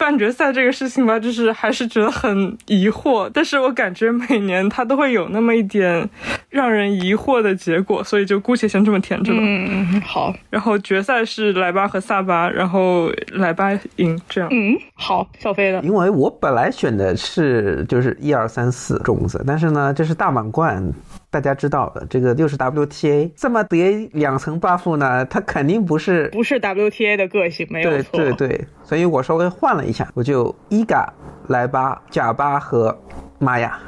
[0.00, 6.08] 半决赛这个事情吧，就是还是觉得很疑惑，但是我感觉每年它都会有那么一点
[6.48, 9.38] 让人疑惑的结果，所以就姑且先这么填着吧。
[9.42, 14.48] 嗯，好，然后决赛是莱巴和萨巴，然后莱巴赢，这样。
[14.50, 20.82] 嗯，好，小飞的，因为我本来选的是就是一二三四种子，但是呢，这是大满贯，
[21.28, 28.10] 大家知道的，这个又是 WTA，这么叠两层 buff 呢，它肯定不是不是 WTA 的个性，没有对错。
[28.16, 31.12] 对对，所以我稍微换了一下，我就伊嘎、
[31.48, 32.96] 莱巴、贾巴和
[33.38, 33.78] 玛雅。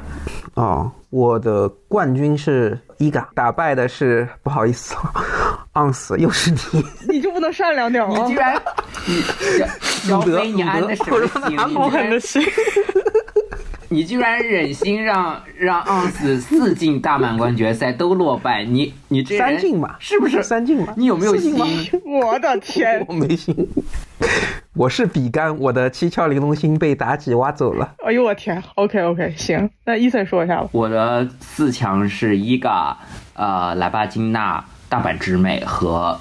[0.55, 4.95] 哦，我的冠军是伊嘎，打败的是不好意思，
[5.73, 6.85] 昂斯又是你。
[7.09, 8.35] 你就不能善良点吗你居？
[8.35, 8.61] 然，
[9.07, 11.41] 你小小鲁德飞，你安的什么鲁心？
[11.41, 12.41] 德你居然好狠的心，
[13.93, 21.55] 你居然忍心让让 昂斯四进大满贯决赛都落败，你你这人三进吧是不是三进吧你有没有心
[22.03, 23.05] 我的天！
[23.07, 23.55] 我没心，
[24.73, 27.93] 我是比干，我的七窍玲珑心被妲己挖走了。
[28.03, 30.69] 哎呦我天！OK OK，行，那伊森说一下吧。
[30.71, 32.97] 我的四强是伊嘎、
[33.35, 36.15] 呃莱巴金娜、大阪直美和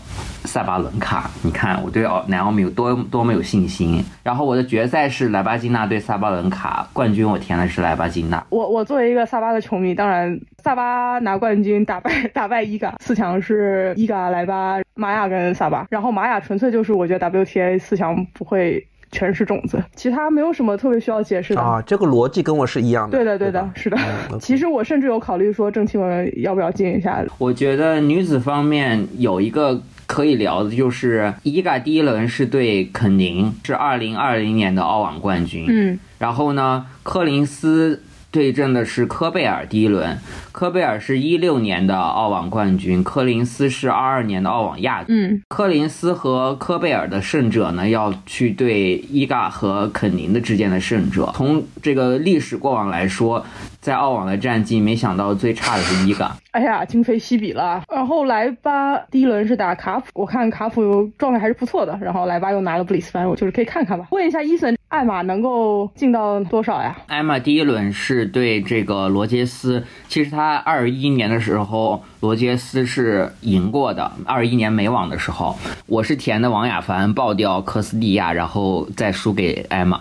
[0.44, 1.30] 塞巴伦卡。
[1.42, 4.02] 你看我对奥南奥米有多多么有信心。
[4.22, 8.42] 然后我的决赛是莱巴金娜对塞巴伦卡，冠军我填的是莱巴金娜。
[8.48, 18.82] 我我作为一个萨巴的球迷，当然萨巴拿冠军，打败 打败伊嘎，四强是伊嘎、莱巴、玛雅跟萨巴，然后玛雅纯粹就是我觉得 WTA 四强不会
[19.12, 21.60] 全是种子，其他没有什么特别需要解释的。
[21.60, 23.16] 啊，这个逻辑跟我是一样的。
[23.16, 23.96] 对的，对的吧，是的。
[24.40, 27.24] 其实我甚至有考虑说郑钦文要不要进一下。
[27.38, 35.66] 我觉得女子方面有一个可以聊的，就是伊嘎第一轮是对肯宁，是二零二零年的澳网冠军。
[35.68, 40.18] 嗯，然后呢，柯林斯对阵的是科贝尔第一轮，
[40.50, 45.14] 科贝尔是一六年的澳网冠军，柯林斯是二二年的澳网亚军。
[45.14, 51.30] 嗯，柯林斯和科贝尔的胜者呢，要去对伊嘎和肯宁的之间的胜者。
[51.36, 53.44] 从这个历史过往来说，
[53.82, 56.36] 在澳网的战绩，没想到最差的是伊嘎。
[56.52, 57.82] 哎呀，今非昔比了。
[57.92, 61.98] 然后莱巴第一轮是打卡普，我看卡普状态还是不错的。
[62.00, 64.06] 然后莱巴又拿了布里斯班，我就是可以看看吧。
[64.12, 66.96] 问一下伊森，艾玛能够进到多少呀？
[67.08, 74.12] 艾玛第一轮是对这个罗杰斯，其实他二一年的时候，罗杰斯是赢过的。
[74.24, 79.98] 二一年美网的时候，我是填的王雅凡爆掉科斯蒂亚，然后再输给艾玛，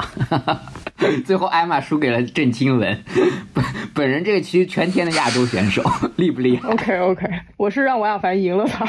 [1.25, 2.95] 最后艾玛输给了郑钦文。
[3.55, 5.81] 本 本人这个其实全天的亚洲选手，
[6.15, 8.85] 厉不厉害？OK OK，我是让王亚凡赢了他。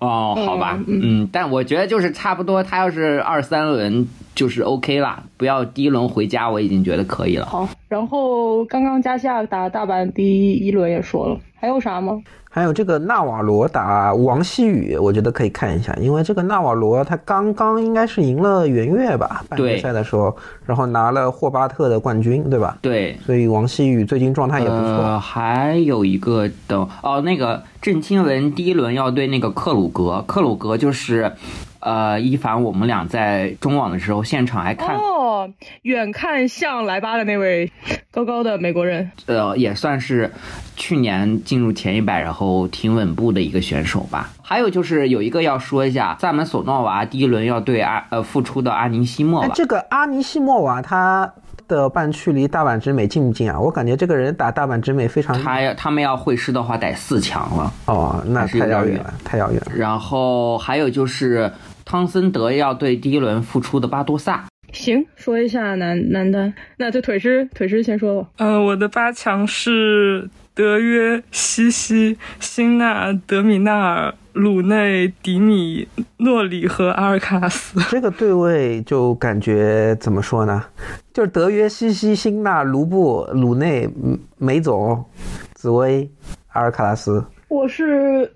[0.00, 7.46] 哦，好吧，嗯，但我觉得就是差不多，他要是二三轮就是 OK 啦，不要第一轮回家，我已经觉得可以了。
[7.46, 12.20] 好，然后刚刚加西亚打大阪第一轮也说了，还有啥吗？
[12.54, 20.32] 还有这个纳瓦罗打王希雨，我觉得可以看一下，因为这个纳瓦罗他刚刚应该是赢了圆月吧，半决赛的时候，
[20.64, 22.78] 然后拿了霍巴特的冠军，对吧？
[22.80, 24.78] 对，所以王希雨最近状态也不错。
[24.78, 31.32] 呃，还有一个的哦，那个郑钦文第一轮要对那个克鲁格，克鲁格就是，
[31.80, 34.96] 呃，一凡我们俩在中网的时候现场还看，
[35.44, 35.52] 哦，
[35.82, 37.70] 远看像莱巴的那位
[38.10, 39.10] 高高的美国人。
[39.26, 40.32] 呃，也算是
[40.76, 44.30] 去年进入前一百，然后挺稳步的一个选手吧。
[44.42, 51.32] 还有就是有一个要说一下，萨门索诺娃第一轮要对阿呃复出的阿尼西莫哎，娃，这个阿尼西莫娃他
[51.66, 53.58] 的半区离大阪直美近不近啊？
[53.58, 57.72] 我感觉这个人打大阪直美非常他要他们要会师的话得四强了。
[57.86, 59.72] 哦，那是有点远太遥远了，太遥远了。
[59.74, 61.50] 然后还有就是
[61.84, 64.44] 汤森德要对第一轮复出的巴多萨。
[64.74, 68.28] 行，说一下男男单，那就腿师腿师先说吧。
[68.38, 77.80] 呃，我的八强是德约、西西、辛纳、德米纳尔、鲁内、迪米、诺里和阿尔卡拉斯。
[77.88, 80.64] 这个对位就感觉怎么说呢？
[81.12, 85.04] 就是德约、西西、辛纳、卢布、鲁内、嗯梅总、
[85.54, 86.10] 紫薇、
[86.48, 87.24] 阿尔卡拉斯。
[87.48, 88.30] 我是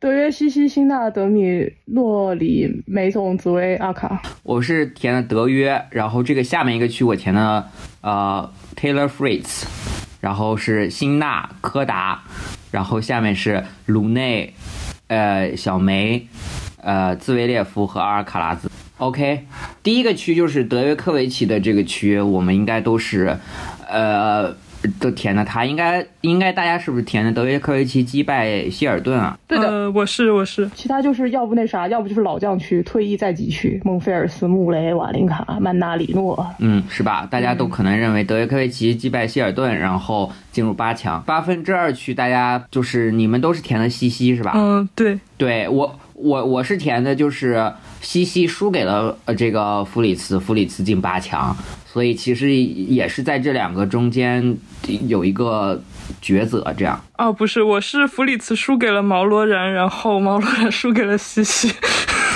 [0.00, 4.22] 德约西西辛纳德米诺里梅总紫薇阿卡。
[4.42, 7.68] 我是填的德约，然后这个下面一个区我填的
[8.00, 9.64] 呃 Taylor Fritz，
[10.18, 12.22] 然后是辛纳柯达，
[12.70, 14.54] 然后下面是鲁内，
[15.08, 16.26] 呃小梅，
[16.82, 18.70] 呃兹维列夫和阿尔卡拉兹。
[18.96, 19.44] OK，
[19.82, 23.36] 第一个区就是德约科维奇的这个区，我们应该都是，
[23.86, 24.56] 呃，
[24.98, 25.64] 都填的他。
[25.64, 29.38] 应该应该大家是不是填的德约科维奇击败希尔顿啊？
[29.46, 36.46] 对的，呃，我是我是，其他就是要不那啥，要不就是老将区，退役在籍区，孟菲尔斯、穆雷、瓦林卡、曼纳里诺。
[36.58, 37.26] 嗯，是吧？
[37.30, 41.22] 大家都可能认为德约科维奇击败希尔顿，然后进入八强。
[41.26, 44.52] 八分之二区，大家就是你们都是填的西西是吧？
[44.54, 51.56] 嗯，对，对我我我是填的就是西西输给了呃这个弗里茨，弗里茨进八强，
[51.92, 54.56] 所以其实也是在这两个中间
[55.08, 55.82] 有一个
[56.22, 57.04] 抉择，这样。
[57.18, 61.74] 哦，不是，我是弗里茨输给了毛罗然，然后毛罗然输给了西西。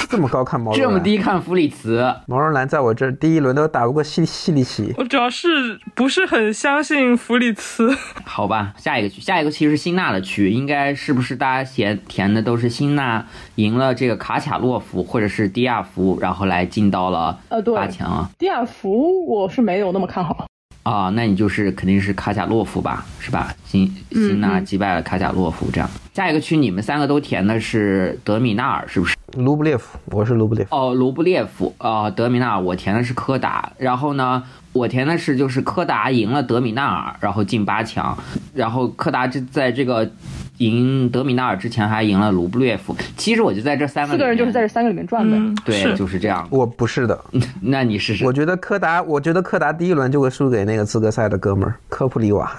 [0.11, 4.93] 这么高看毛这么，低看弗里茨，毛绒兰在我这儿第一轮都打不过西西里奇。
[4.97, 7.95] 我主要是不是很相信弗里茨。
[8.25, 13.25] 好吧，下一个区，下一个区是辛纳的区，应该是不是大家填填的都是辛纳
[13.57, 18.31] 赢了这个卡卡洛夫或者是迪亚夫，然后来进到了呃对八强啊？
[18.39, 20.47] 迪亚夫我是没有那么看好，
[20.85, 23.55] 啊，那你就是肯定是卡贾洛夫吧，是吧？
[23.65, 25.91] 辛辛纳击败了卡贾洛夫，这样。
[26.15, 29.17] 下一个区你们三个都填的是德米纳尔，是不是？
[29.37, 30.77] 卢布列夫，我是卢布列夫。
[30.77, 38.15] 哦，卢布列夫，呃，德米纳尔，我填的是柯达，然后呢，我填的是就是柯达赢了德米纳尔，然后进八强，
[38.53, 40.07] 然后柯达这在这个
[40.59, 42.95] 赢德米纳尔之前还赢了卢布列夫。
[43.17, 45.37] 其实我就在这三个四个人就是在这三个里面转呗。
[45.37, 46.47] 嗯，对，是就是这样。
[46.51, 47.19] 我不是的，
[47.61, 52.53] 那你试试我觉得柯达，我觉得柯达第一轮就会输给那个资格赛的哥们儿科普里瓦。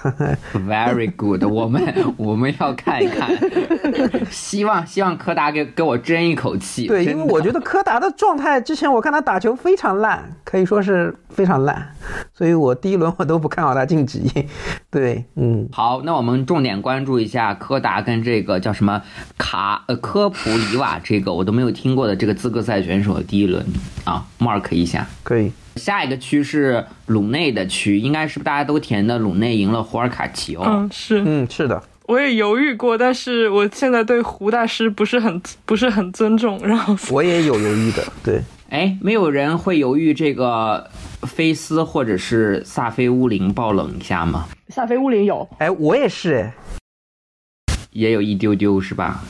[0.54, 1.82] ，very good，我们
[2.16, 3.30] 我们要看一看，
[4.30, 6.86] 希望希望柯达给给我争一口气。
[6.86, 11.86] 对，因为我觉得柯达的状态，之前我看他打球非常烂，可以说是非常烂，
[12.32, 14.30] 所以我第一轮我都不看好他晋级。
[14.90, 19.02] 对，嗯，好，那我们重点关注一下柯达跟这个叫什么
[19.38, 23.64] 卡呃科普里瓦这个我都没有听过的这个资格赛选手的第一轮
[24.04, 25.06] 啊，mark 一下。
[25.22, 25.52] 可以。
[25.76, 30.62] 下一个区是鲁内的区，应该是不是大家都填的鲁内赢了胡尔卡奇哦？
[30.66, 38.04] 嗯，是，嗯，是的，我也犹豫过，但是我现在对胡大师不是很不是很尊重，然后我也有犹豫的。
[38.22, 38.40] 对，
[38.70, 40.88] 哎，没有人会犹豫这个
[41.22, 44.46] 菲斯或者是萨菲乌林爆冷一下吗？
[44.68, 46.54] 萨菲乌林有，哎，我也是，哎，
[47.90, 49.20] 也有一丢丢是吧？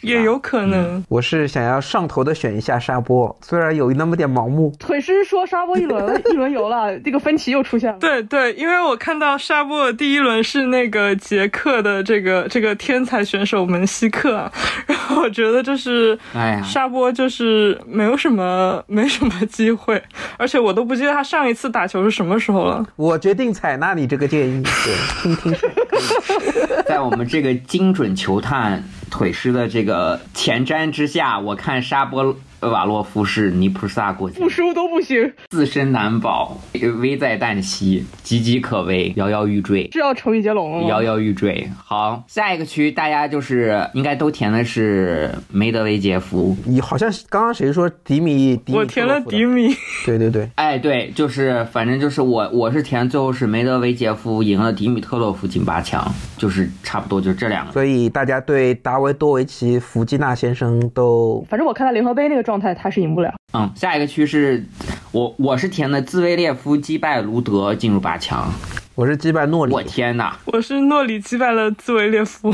[0.00, 1.04] 也有可能。
[1.08, 4.72] 我是想要上头的选一下沙波，虽然有那么点盲目。
[4.78, 7.98] 腿师说沙波一轮一轮游了， 这个分歧又出现了。
[7.98, 14.52] 对对，因为我看到沙波的第一轮是那个捷克的这个这个天才选手门西克啊，
[14.86, 20.02] 然后我觉得就是哎呀，沙波就是没有什么没什么机会，
[20.38, 22.86] 而且我都不记得他上一次打球是什么时候了。
[22.96, 26.84] 我决定采纳你这个建议，对，听听看。
[26.86, 36.56] 在我们这个精准球探腿师的这个前瞻之下，我看沙波瓦洛夫是尼普萨过境不，输都不行，自身难保，
[37.00, 39.88] 危在旦夕，岌岌可危，摇摇欲坠。
[39.92, 40.88] 是要成语接龙了吗？
[40.88, 41.70] 摇摇欲坠。
[41.84, 46.56] 好，下一个区大家就是应该都填的是梅德韦杰夫。
[46.64, 48.56] 你好像是刚刚谁说迪米？
[48.56, 56.04] 迪米我填了迪米，对对对，哎，对，就是反正就是我我是填最后是梅德韦杰夫赢了迪米特洛夫进八强，
[56.36, 57.72] 就是差不多就这两个。
[57.72, 63.30] 所以大家对达维多维奇、弗基纳先生都反正我看到联合杯那个状态，他是赢不了。
[63.52, 64.64] 嗯，下一个区是
[65.12, 68.50] 我我是填的兹维列夫击败卢德进入八强。
[68.94, 70.32] 我是击败诺里我，天呐！
[70.46, 72.50] 我是诺里击败了兹维列夫。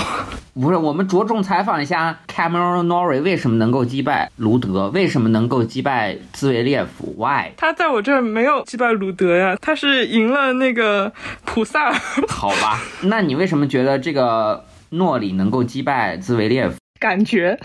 [0.53, 7.53] 不是，我们着重采访一下 Cameron Norrie 为什么能够击败卢德，为什么能够击败兹维列夫？Why？
[7.57, 11.13] 他在我这儿没有击败卢德呀，他是赢了那个
[11.45, 11.95] 普萨尔。
[12.29, 16.77] 好吧，那你为什么觉得这个诺里能够击败兹维列夫？
[17.01, 17.59] 感觉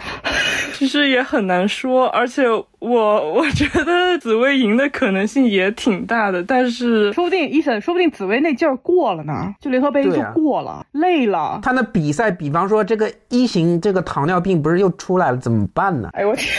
[0.73, 2.65] 其实也很难说，而且我
[3.33, 11.59] 我觉得紫薇赢的可能性也挺大的，但是说不定伊森，说不定紫薇那劲儿过了呢，就联合杯就过了，累了。
[11.61, 16.09] 他那比赛，比方说这个一型这个糖尿病不是又出来了，怎么办呢？
[16.13, 16.49] 哎呦我天，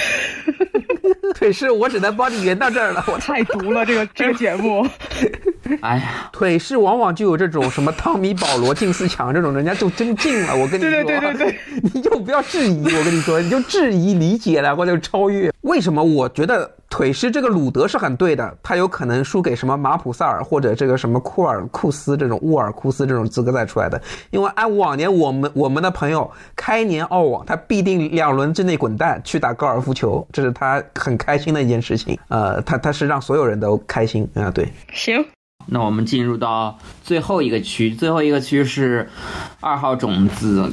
[1.34, 3.04] 腿是我只能帮你圆到这儿了。
[3.06, 4.86] 我太毒了这个这个节目。
[5.82, 10.56] 哎呀，腿是往往就有这种什么汤米保罗进四强这种，人家就真进了。
[10.56, 11.58] 我跟你说，对对对对对，
[11.94, 12.84] 你就不要质疑。
[12.84, 15.52] 我跟你说，你就质疑理解了或者超越。
[15.60, 18.56] 为什么我觉得腿师这个鲁德是很对的？
[18.62, 24.00] 他有可能输给什么马普萨尔或者这个什么库尔库斯这种沃尔库斯这种资格赛出来的。
[24.30, 32.18] 因为按往年我们我们的朋友开年澳网，他必定两轮之内滚蛋去打高尔夫球，这是他很开心的一件事情。
[32.28, 34.72] 呃，他他是让所有人都开心啊、对。
[34.92, 35.24] 行，
[35.66, 39.08] 那我们进入到最后一个区，最后一个区是
[39.60, 40.72] 二号种子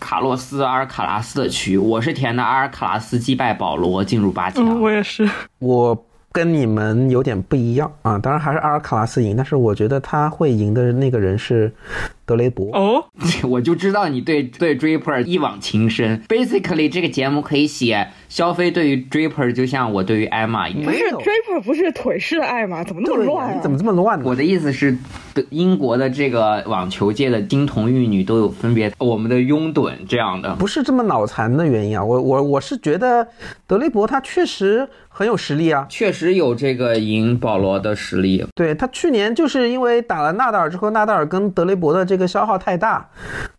[0.00, 4.64] 卡洛斯阿尔卡拉斯的区，我是填的阿尔卡拉斯击败保罗进入八强。
[4.64, 5.28] 嗯，我也是。
[5.58, 11.72] 我跟你们有点不一样啊，当然还是阿尔卡拉斯赢，但是我觉得他会赢的那个人是
[12.24, 12.70] 德雷伯。
[12.72, 13.04] 哦，
[13.48, 16.22] 我就知道你对对 Draper 一往情深。
[16.28, 20.84] Basically，这个节目可以写肖飞对于 Draper 就像我对于艾玛一样。
[20.84, 22.82] 不是 Draper 不是腿式的爱吗？
[22.82, 23.54] 怎么那么乱啊？
[23.54, 24.24] 你怎么这么乱呢？
[24.26, 24.96] 我的意思是，
[25.34, 30.54] 德英国的这个网球界的金童玉女都有分别，我们的拥趸这样的。
[30.56, 33.26] 不是这么脑残的原因啊，我我我是觉得
[33.66, 38.44] 德雷伯他确实很有实力啊，确实有这个赢保罗的实力。
[38.54, 43.08] 对他去年就是因为打了纳达尔之后，纳达尔跟德雷伯的这个消耗太大，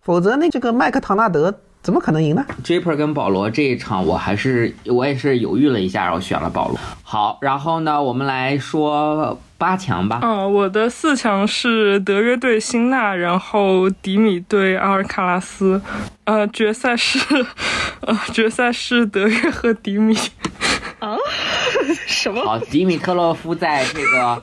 [0.02, 6.80] 否则那这个麦克唐纳德怎么可能赢呢？Draper 跟保罗这一场，我还是我也是犹豫了一下，然后选了保罗。
[7.04, 10.20] 好，然后呢，我们来说八强吧。
[10.22, 15.82] 啊，我的四强是德约对辛纳，然后迪米对阿尔卡拉斯，
[16.24, 17.20] 呃，决赛是，
[18.02, 20.16] 呃，决赛是德约和迪米。
[22.08, 22.44] 什么？
[22.44, 24.42] 好，迪米特洛夫在这个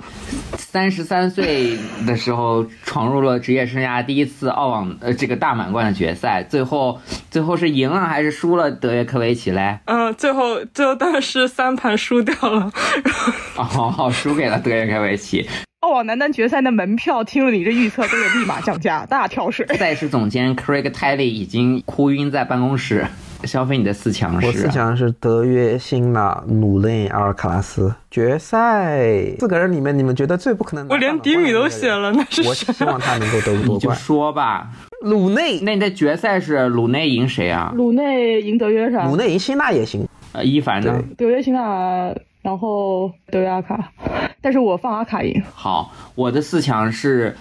[0.57, 1.77] 三十三岁
[2.07, 9.79] 的时候闯入了职业生涯第一次澳网呃这个大满贯的决赛，最后最后是赢了还是输了德约科维奇嘞？
[9.87, 12.71] 嗯、最后最后当然是三盘输掉了。
[13.57, 15.49] 哦，输给了德约科维奇。
[15.81, 19.67] 澳网男单决赛的门票，听了你这预测，都得立马降价，大跳水。
[19.79, 23.07] 赛事总监 Craig Tiley 已经哭晕在办公室。
[23.45, 24.47] 消费你的四强是？
[24.47, 27.95] 我四强是德约、辛纳、努内、阿尔卡拉斯。
[28.11, 29.01] 决赛
[29.39, 32.55] 四个人里面，你们觉得最不可能我连迪米都写了，那是我？
[32.55, 33.97] 希望他能够得你就夺冠。
[33.97, 34.71] 说吧。
[35.03, 37.73] 鲁内，那你的决赛是鲁内赢谁啊？
[37.75, 39.07] 鲁内赢德约是吧？
[39.07, 40.07] 鲁内赢辛纳也行。
[40.33, 41.03] 呃，伊凡呢？
[41.17, 43.93] 德约辛纳，然后德约阿卡，
[44.41, 45.43] 但是我放阿卡赢。
[45.55, 47.35] 好，我的四强是，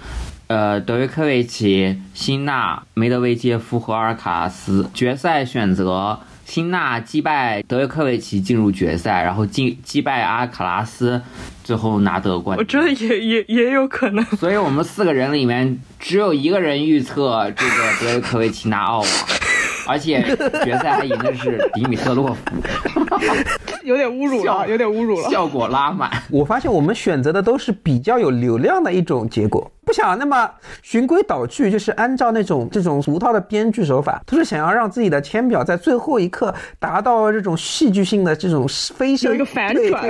[0.50, 4.90] 呃，德约科维奇、辛纳、梅德韦杰夫和阿尔卡拉斯。
[4.96, 11.22] 决赛选择辛纳击败德约科维奇进入决赛，然后进击败阿尔卡拉斯，
[11.64, 12.64] 最后拿得冠军我。
[12.64, 14.26] 觉得也也也有可能。
[14.38, 17.72] 所以我们四个人里面只有一个人预测这个
[18.02, 19.08] 德约科维奇拿澳网，
[19.86, 20.24] 而且
[20.66, 22.42] 决赛还赢的是迪米特洛夫，
[23.86, 25.30] 有点侮辱了，有点侮辱了。
[25.30, 26.10] 效果拉满。
[26.32, 30.48] 我发现我们选择的都是比较有流量的一种结果，不想那么
[30.84, 40.08] 循规蹈矩，就是按照那种这种俗套的编剧手法，他是想要让自己的签表在最后一刻达到这种戏剧性的这种飞升，有一个反转，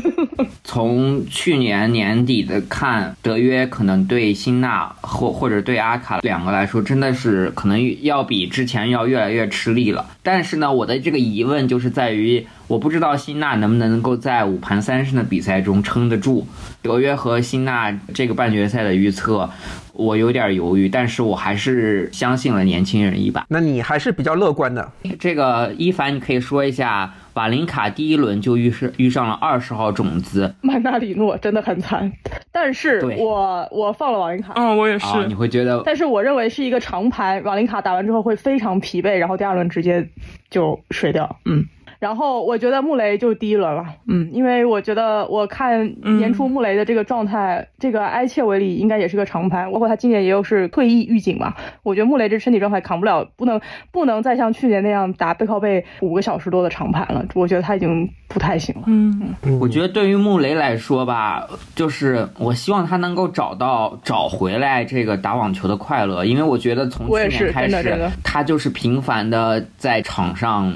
[0.64, 10.06] 从去年年底的看，德约可能对辛纳或或者对阿卡两个来说，真的是可能要比之前要越来越吃力了。
[10.22, 16.46] 但是呢，我的这个疑问就是在于，我不知道辛纳能不能够在五盘三胜的比赛中撑得住。
[16.82, 19.48] 德约和辛纳这个半决赛的预测，
[19.92, 23.44] 我有点犹豫，但是我还是相信了年轻人一把。
[23.48, 24.90] 那你还是比较乐观的。
[25.18, 32.12] 这个伊凡，你可以说一下，瓦林卡第一轮就遇上遇上了二十号种子，曼纳里诺真的很惨，
[32.50, 34.52] 但是我我放了瓦林卡。
[34.56, 35.06] 嗯，我也是。
[35.06, 40.08] 啊，你会觉得但是我认为是一个长盘，瓦林卡打完之后会非常疲惫，然后第二轮直接
[40.50, 41.38] 就水掉。
[41.44, 41.64] 嗯，
[42.00, 43.84] 然后我觉得穆雷就是第一轮了。
[44.08, 51.54] 嗯，因为我觉得我看年初穆雷的这个状态，这个埃切维里应该也是个长盘，包括他今年也有是退役预警嘛。
[51.82, 53.60] 我觉得穆雷这身体状态扛不了，不能
[53.92, 57.24] 不能再像去年那样打背靠背五个小时多的长盘了。
[57.34, 58.84] 我觉得他已经不太行了。
[58.86, 70.72] 嗯，我觉得对于穆雷来说吧，就是我希望他能够找到找回来这个打网球的快乐，因为我觉得从去年开始他就是频繁的在场上。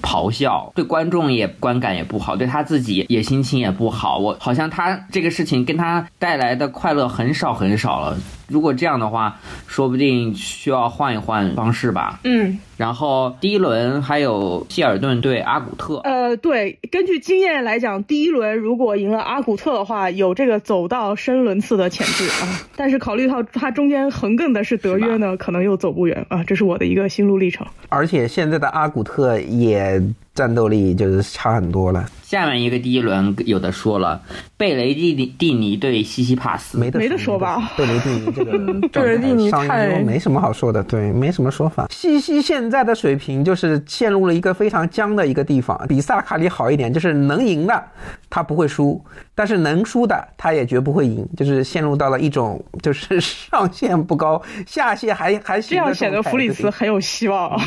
[0.00, 4.18] 咆哮，对观众也观感也不好，对他自己也心情也不好。
[4.18, 8.16] 我好像他这个事情跟他带来的快乐很少很少了。
[8.50, 12.20] 如果这样的话，说不定需要换一换方式吧。
[12.24, 22.60] 嗯，然后第一轮还有希尔顿对阿古特，呃，对，根据经验来讲，第一轮如果赢了阿古特的话，有这个走到深轮次的潜质啊。
[22.76, 26.42] 但是考虑到他中间横亘的是德约呢，可能又走不远啊。
[26.44, 27.66] 这是我的一个心路历程。
[27.88, 30.02] 而且现在的阿古特也
[30.34, 34.22] 战斗力就是差很多了，下面一个第一轮有的说了，
[34.56, 37.72] 贝雷蒂尼蒂尼对西西帕斯，没得没得说吧？
[37.76, 38.52] 贝雷蒂尼这个
[38.88, 41.86] 贝雷蒂尼状态太上没什么好说的，对，没什么说法。
[41.90, 47.84] 西西现在的水平就是陷入了一个非常僵的一个地方，比萨卡里好一点，就是能赢的
[48.30, 49.04] 他不会输，
[49.34, 57.60] 但是能输的他也绝不会赢，就是陷入到了一种就是上限不高，下限还还行这样显得弗里斯很有希望啊。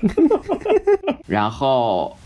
[1.26, 1.77] 然后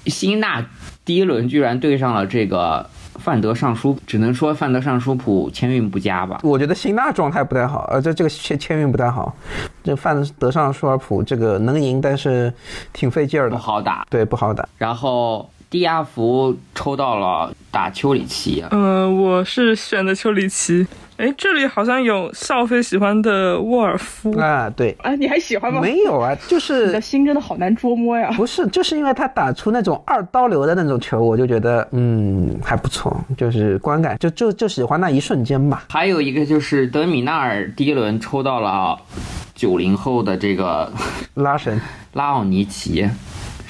[0.07, 0.65] 辛纳
[1.05, 6.41] 第一轮居然对上了这个范德尚舒，只能说范德尚舒普签运不佳吧。
[6.43, 9.35] 我觉得辛纳状态不太好，呃，这这个签签运不太好。
[9.85, 12.53] 这范德尚舒尔普这个能赢，但是
[12.93, 14.07] 挺费劲儿的不，好打。
[14.11, 14.69] 对，不好打。
[14.79, 20.87] 然后蒂亚福抽到了打丘里奇，嗯、我是选的丘里奇。
[21.23, 24.37] 哎，这里好像有少飞喜欢的沃尔夫。
[24.37, 25.81] 啊，对，啊，你还喜欢吗？
[25.81, 28.33] 没有啊，就是你的是心真的好难捉摸呀。
[28.37, 35.85] 不是，就是因为他打出那种二刀流的那种球，我就觉得嗯还不错，就是观感就就就喜欢那一瞬间吧。
[35.91, 38.99] 还有一个就是德米纳尔第一轮抽到了
[39.55, 40.93] 九零后的这个
[41.35, 41.81] 拉神，
[42.15, 43.09] 拉奥尼奇，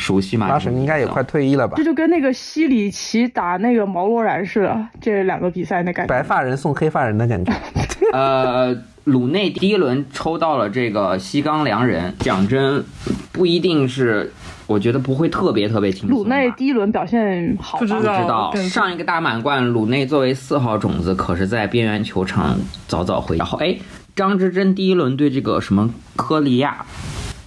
[0.02, 0.48] 熟悉吗？
[0.48, 1.84] 拉什应该也快退役了吧这？
[1.84, 6.12] 就跟那个西里奇打那个毛罗然似的，这两个比赛的感觉。
[6.12, 7.52] 白发人送黑发人的感觉。
[8.12, 12.84] 呃，鲁内第一轮抽到了这个西冈良人，讲真，
[13.30, 14.30] 不一定是，
[14.66, 16.18] 我觉得不会特别特别轻松。
[16.18, 17.80] 鲁内第一轮表现好吧？
[17.80, 23.36] 不知道不知道上一个大满贯，鲁内作为四号种子，可是在边缘球场早早回。
[23.36, 23.76] 然后，哎，
[24.14, 26.84] 张之臻第一轮对这个什么科利亚，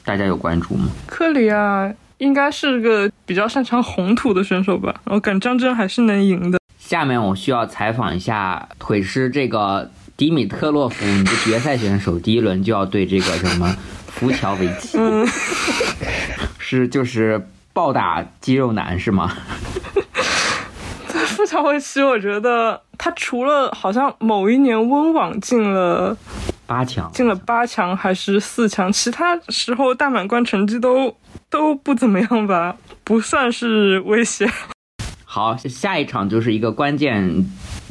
[0.04, 0.88] 大家有关注吗？
[1.06, 6.60] 科里亚应该是个比较擅长红土的选手吧，然后感张真还是能赢的。
[6.78, 13.76] 下面我需要采访一下腿师这个迪米特洛夫，你的决赛选手第一轮就要对这个什么
[14.08, 15.26] 福乔维奇，嗯，
[16.58, 19.36] 是就是暴打肌肉男是吗？
[21.08, 26.16] 富乔维奇，我觉得他除了好像某一年温网进了
[26.66, 31.16] 八强，进了八强还是四强，其他时候大满贯成绩都
[31.50, 34.48] 都不怎么样吧，不算是威胁。
[35.24, 37.46] 好，下一场就是一个关键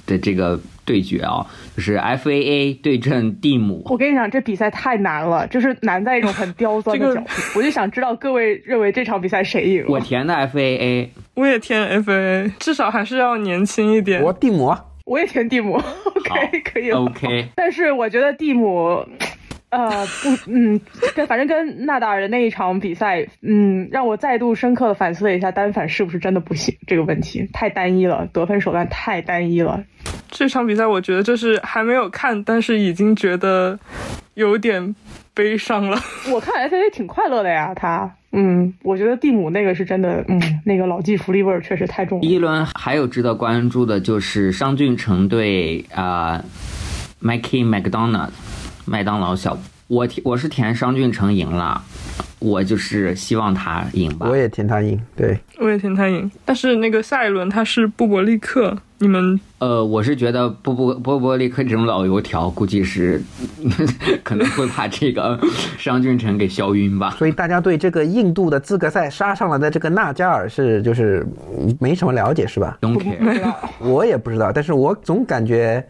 [0.06, 1.46] 的这个对决啊、
[1.76, 3.82] 就是 FAA 对阵蒂姆。
[3.86, 7.58] 我跟你讲，这比赛太难了，就是难在一种很刁钻的这个角度。
[7.58, 9.88] 我就想知道各位认为这场比赛谁赢了？
[9.90, 14.22] 我填的 FAA，我也填 FAA，至少还是要年轻一点。
[14.22, 15.74] 我蒂姆啊，我也填蒂姆，
[16.16, 16.90] OK 可以。
[16.90, 19.06] OK，但是我觉得蒂姆，
[19.76, 20.80] 呃，不，嗯，
[21.14, 29.82] 跟反正跟纳达尔的那一场比赛，嗯，让我再度深刻的反思了一下单反是不是真的不行这个问题，太单一了，得分手段太单一了。
[30.30, 33.78] 这场比赛我觉得就是还没有看，但是已经觉得
[34.34, 34.94] 有点
[35.32, 35.98] 悲伤了。
[36.32, 42.22] 我看 FA 挺快乐的呀，他，嗯，我觉得蒂姆那个是真的，嗯，那个老骥伏枥味儿确实太重了。
[42.22, 46.44] 第一轮还有值得关注的就是商俊成对啊、呃、
[47.22, 48.30] Mikey McDonald
[48.84, 49.56] 麦当劳小，
[49.86, 51.82] 我我是填商俊成赢了，
[52.44, 54.36] 我就是希望他赢吧我。
[54.36, 55.00] 也填他赢。
[55.16, 63.22] 对，我也填他赢，但是那个下一轮他是布伯利克，你们呃，我是觉得波波波波利克这种老油条，估计是
[64.22, 65.38] 可能会把这个
[65.78, 67.10] 商俊成给削晕吧。
[67.18, 71.26] 所以大家对这个印度的资格赛杀上来的这个纳加尔是就是
[71.56, 73.54] 嗯没什么了解是吧？Don't care。
[73.80, 75.82] 我也不知道，但是我总感觉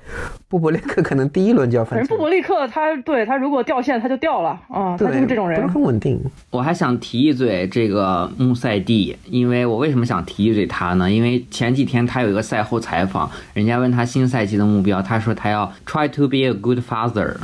[0.48, 2.22] 布伯利克可能第一轮就要翻车反正布。
[2.22, 5.74] 伯利克他对他如果掉线他就掉了啊，他，就是这种人不是。
[5.74, 6.20] 很稳定。
[6.51, 11.11] 我还想提一嘴这个穆塞蒂，因为我为什么想提一嘴他呢？
[11.11, 17.36] 因为前几天他有一个赛后采访，人家问他新赛季的目标，他说他要 try to be a good father。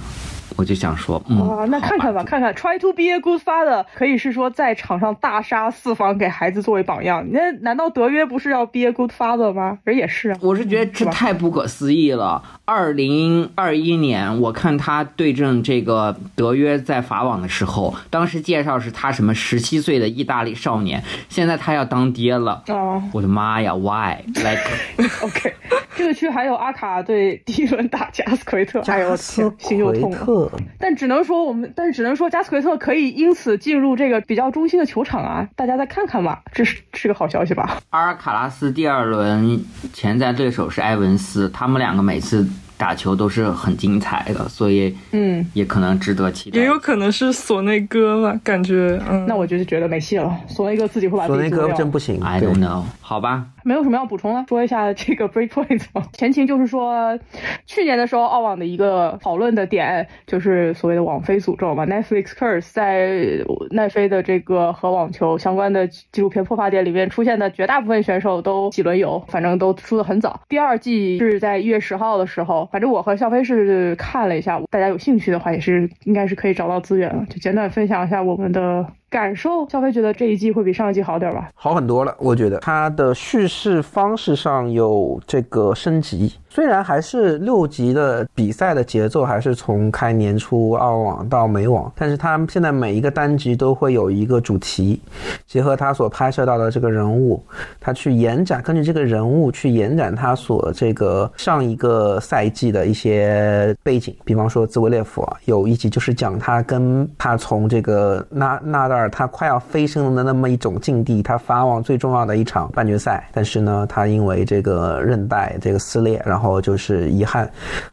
[0.56, 7.24] 我就想说，嗯，啊，那看看吧，吧，看看，try to be a good father，可以是说在场上大杀四方，给孩子作为榜样。
[7.30, 9.78] 那难道德约不是要 be a good father 吗？
[9.84, 10.38] 人也是啊。
[10.40, 12.42] 我是觉得这太不可思议了。
[12.64, 22.62] 二零二一年，我看他对阵这个德约在法网的时候，当时介绍是他什么十七岁的意大利少年，现在他要当爹了。
[22.68, 25.54] 哦我的妈呀，Why？Like，，OK，
[26.00, 30.50] 这个区还有阿卡对第一轮打加斯奎特，加斯天，心又痛了。
[30.78, 37.82] 但只能说我们，但只能说加斯奎特可以因此进入这个比较中心的球场啊，大家再看看吧，这是是个好消息吧？
[37.90, 42.48] 阿尔卡拉斯第二轮潜在对手是埃文斯，他们两个每次
[42.78, 46.58] 打球都是很精彩的，所以嗯，也可能值得期待。
[46.58, 51.76] 也有可能是索内哥吧，感觉嗯，那我就觉得没戏了，索内哥自己会把自己索内哥己做掉。
[51.76, 52.18] 真不行。
[52.22, 56.02] I don't know，好吧，没有什么要补充的，说一下 这个 breakpoint 吧。
[56.12, 57.18] 前情就是说，
[57.66, 70.40] 去年的时候，澳网的一个讨论的点就是所谓的网飞诅咒嘛，Netflix curse，在奈飞的这个和网球相关的纪录片破发点里面出现的绝大部分选手都几轮游，反正都输得很早。
[70.48, 79.68] 第二季是在一月十号的时候，反正我和肖飞是看了一下，大家有兴趣的话也是应该是可以找到资源了，就简短分享一下我们的感受。
[79.68, 81.50] 肖飞觉得这一季会比上一季好点吧？
[81.54, 95.00] 好很多了，我觉得它的叙事方式上有这个升级，虽然还是六级的比赛的节奏还是从开年初澳网到美网，但是他现在每一个单局都会有一个主题，
[95.46, 97.40] 结合他所拍摄到的这个人物，
[97.78, 104.12] 他去延展，根据这个人物去延展他所这个上一个赛季的一些背景。
[104.24, 116.39] 比方说兹维列夫啊，有一集就是讲他跟他从这个纳纳达尔他快要飞升的那么一种境地，他发往最重要的一场半决赛，但是呢，他因为这个韧带这个撕裂，然后。
[116.40, 117.46] 然后就是遗憾，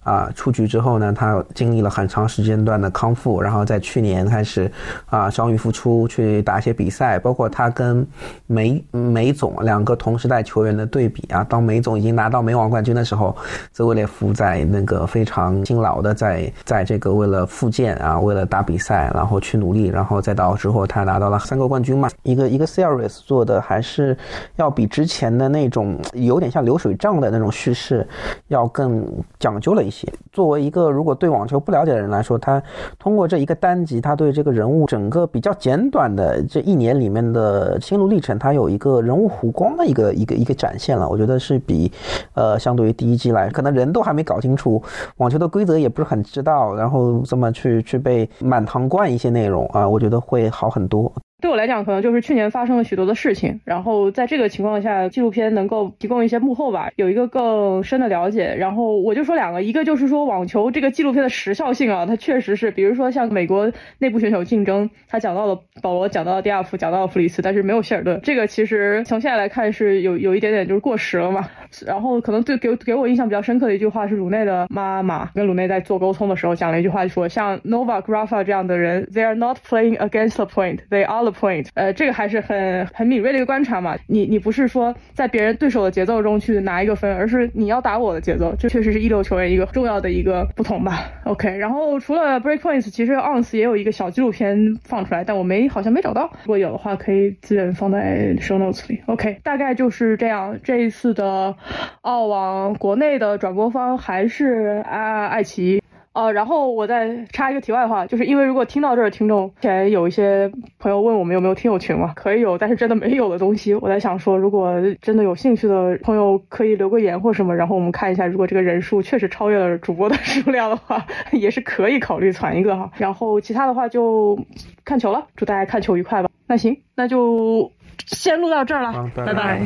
[0.03, 4.71] 啊，出局之后呢，他经历了很长时间段的康复，然后在去年开始，
[5.07, 8.07] 啊，伤愈复出去打一些比赛，包括他跟
[8.45, 13.35] 梅梅总两个同时代球员的对比啊，当梅总已经拿到美网冠军的时候，
[13.73, 24.17] 泽维列夫在那个非常辛劳的在在这个为了复健啊，为了打比赛，然后去努力，然后再到之后他拿到了三个冠军嘛，一个一个 series 做的还是
[24.55, 28.07] 要比之前的那种有点像流水账的那种叙事。
[28.47, 29.05] 要更
[29.39, 30.07] 讲究了一些。
[30.31, 32.61] 作为一个如果对网球不了解的人来说，他
[32.99, 41.09] 通过这一个单集，他对这个人物整个比较简短的这一年里面的心路历程，他有一个人物弧光的一个一个一个展现了。
[41.09, 41.91] 我觉得是比，
[42.33, 44.81] 呃，相对于第一季来，可能人都还没搞清楚
[45.17, 51.11] 网球的规则，也不是很知道，然后这么去去被满堂灌一些内容啊，我觉得会好很多。
[51.39, 58.55] 对我来讲，可能就是去年发生了许多的事情，然后在这个情况下，纪录片能够提供一些幕后吧，有一个更深的了解。
[58.57, 71.47] 然后我就说两个，一个就是说网球这个纪录片的时效性啊，它确实是，比如说像美国内部选手竞争，他讲到了保罗，讲到了迪亚夫，讲到了弗里斯，但是没有希尔顿，这个其实从现在来看是有有一点点就是过时了嘛。
[71.85, 83.95] 然后可能对给给我印象比较深刻的一句话是鲁内的妈妈跟鲁内在做沟通的时候讲了一句话，就说像 Novak Rafa 这样的人，they are not playing against the point，they are point，呃，这个还是很很敏锐的一个观察嘛。
[84.07, 91.05] 你你不是说在别人对手的节奏中去拿一个分，而是你要打我的节奏，这确实是一流球员一个重要的一个不同吧。
[91.25, 96.29] OK，然后除了 break points，其实 ons 也有一个小纪录片放出来，但我没好像没找到。
[96.43, 99.01] 如果有的话，可以资源放在 show notes 里。
[99.07, 100.57] OK，大概就是这样。
[100.63, 101.55] 这一次的
[102.01, 105.81] 澳网国内的转播方还是啊爱奇艺。
[106.17, 122.89] 呃，然后我再插一个题外话，就是因为如果听到这儿，听众前有一些朋友问我们有没有听友群嘛，可以有，但是真的没有的东西，我在想说，如果真的有兴趣的朋友可以留个言或什么，然后我们看一下，如果这个人数确实超越了主播的 数量的话，也是可以考虑攒一个哈。
[122.97, 124.35] 然后其他的话就
[124.83, 126.29] 看球了，祝大家看球愉快吧。
[126.47, 127.71] 那行，那就
[128.07, 129.61] 先录到这儿了，拜拜。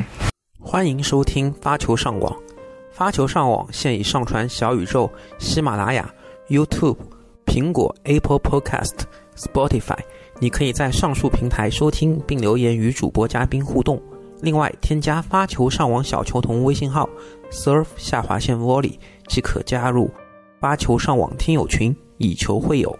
[0.59, 2.35] 欢迎收听发球上网，
[2.91, 6.13] 发球上网现已上传小宇宙、喜马拉雅。
[6.49, 6.97] YouTube、
[7.45, 8.93] 苹果、Apple Podcast、
[9.35, 9.97] Spotify，
[10.39, 14.01] 你可以在上述平台收听并留言与主播嘉宾互动。
[14.41, 17.07] 另外，添加发球上网小球童微信号
[17.51, 18.93] “serve 下划线 volley”
[19.27, 20.09] 即可加入
[20.59, 22.97] 发球上网听友群，以球会友。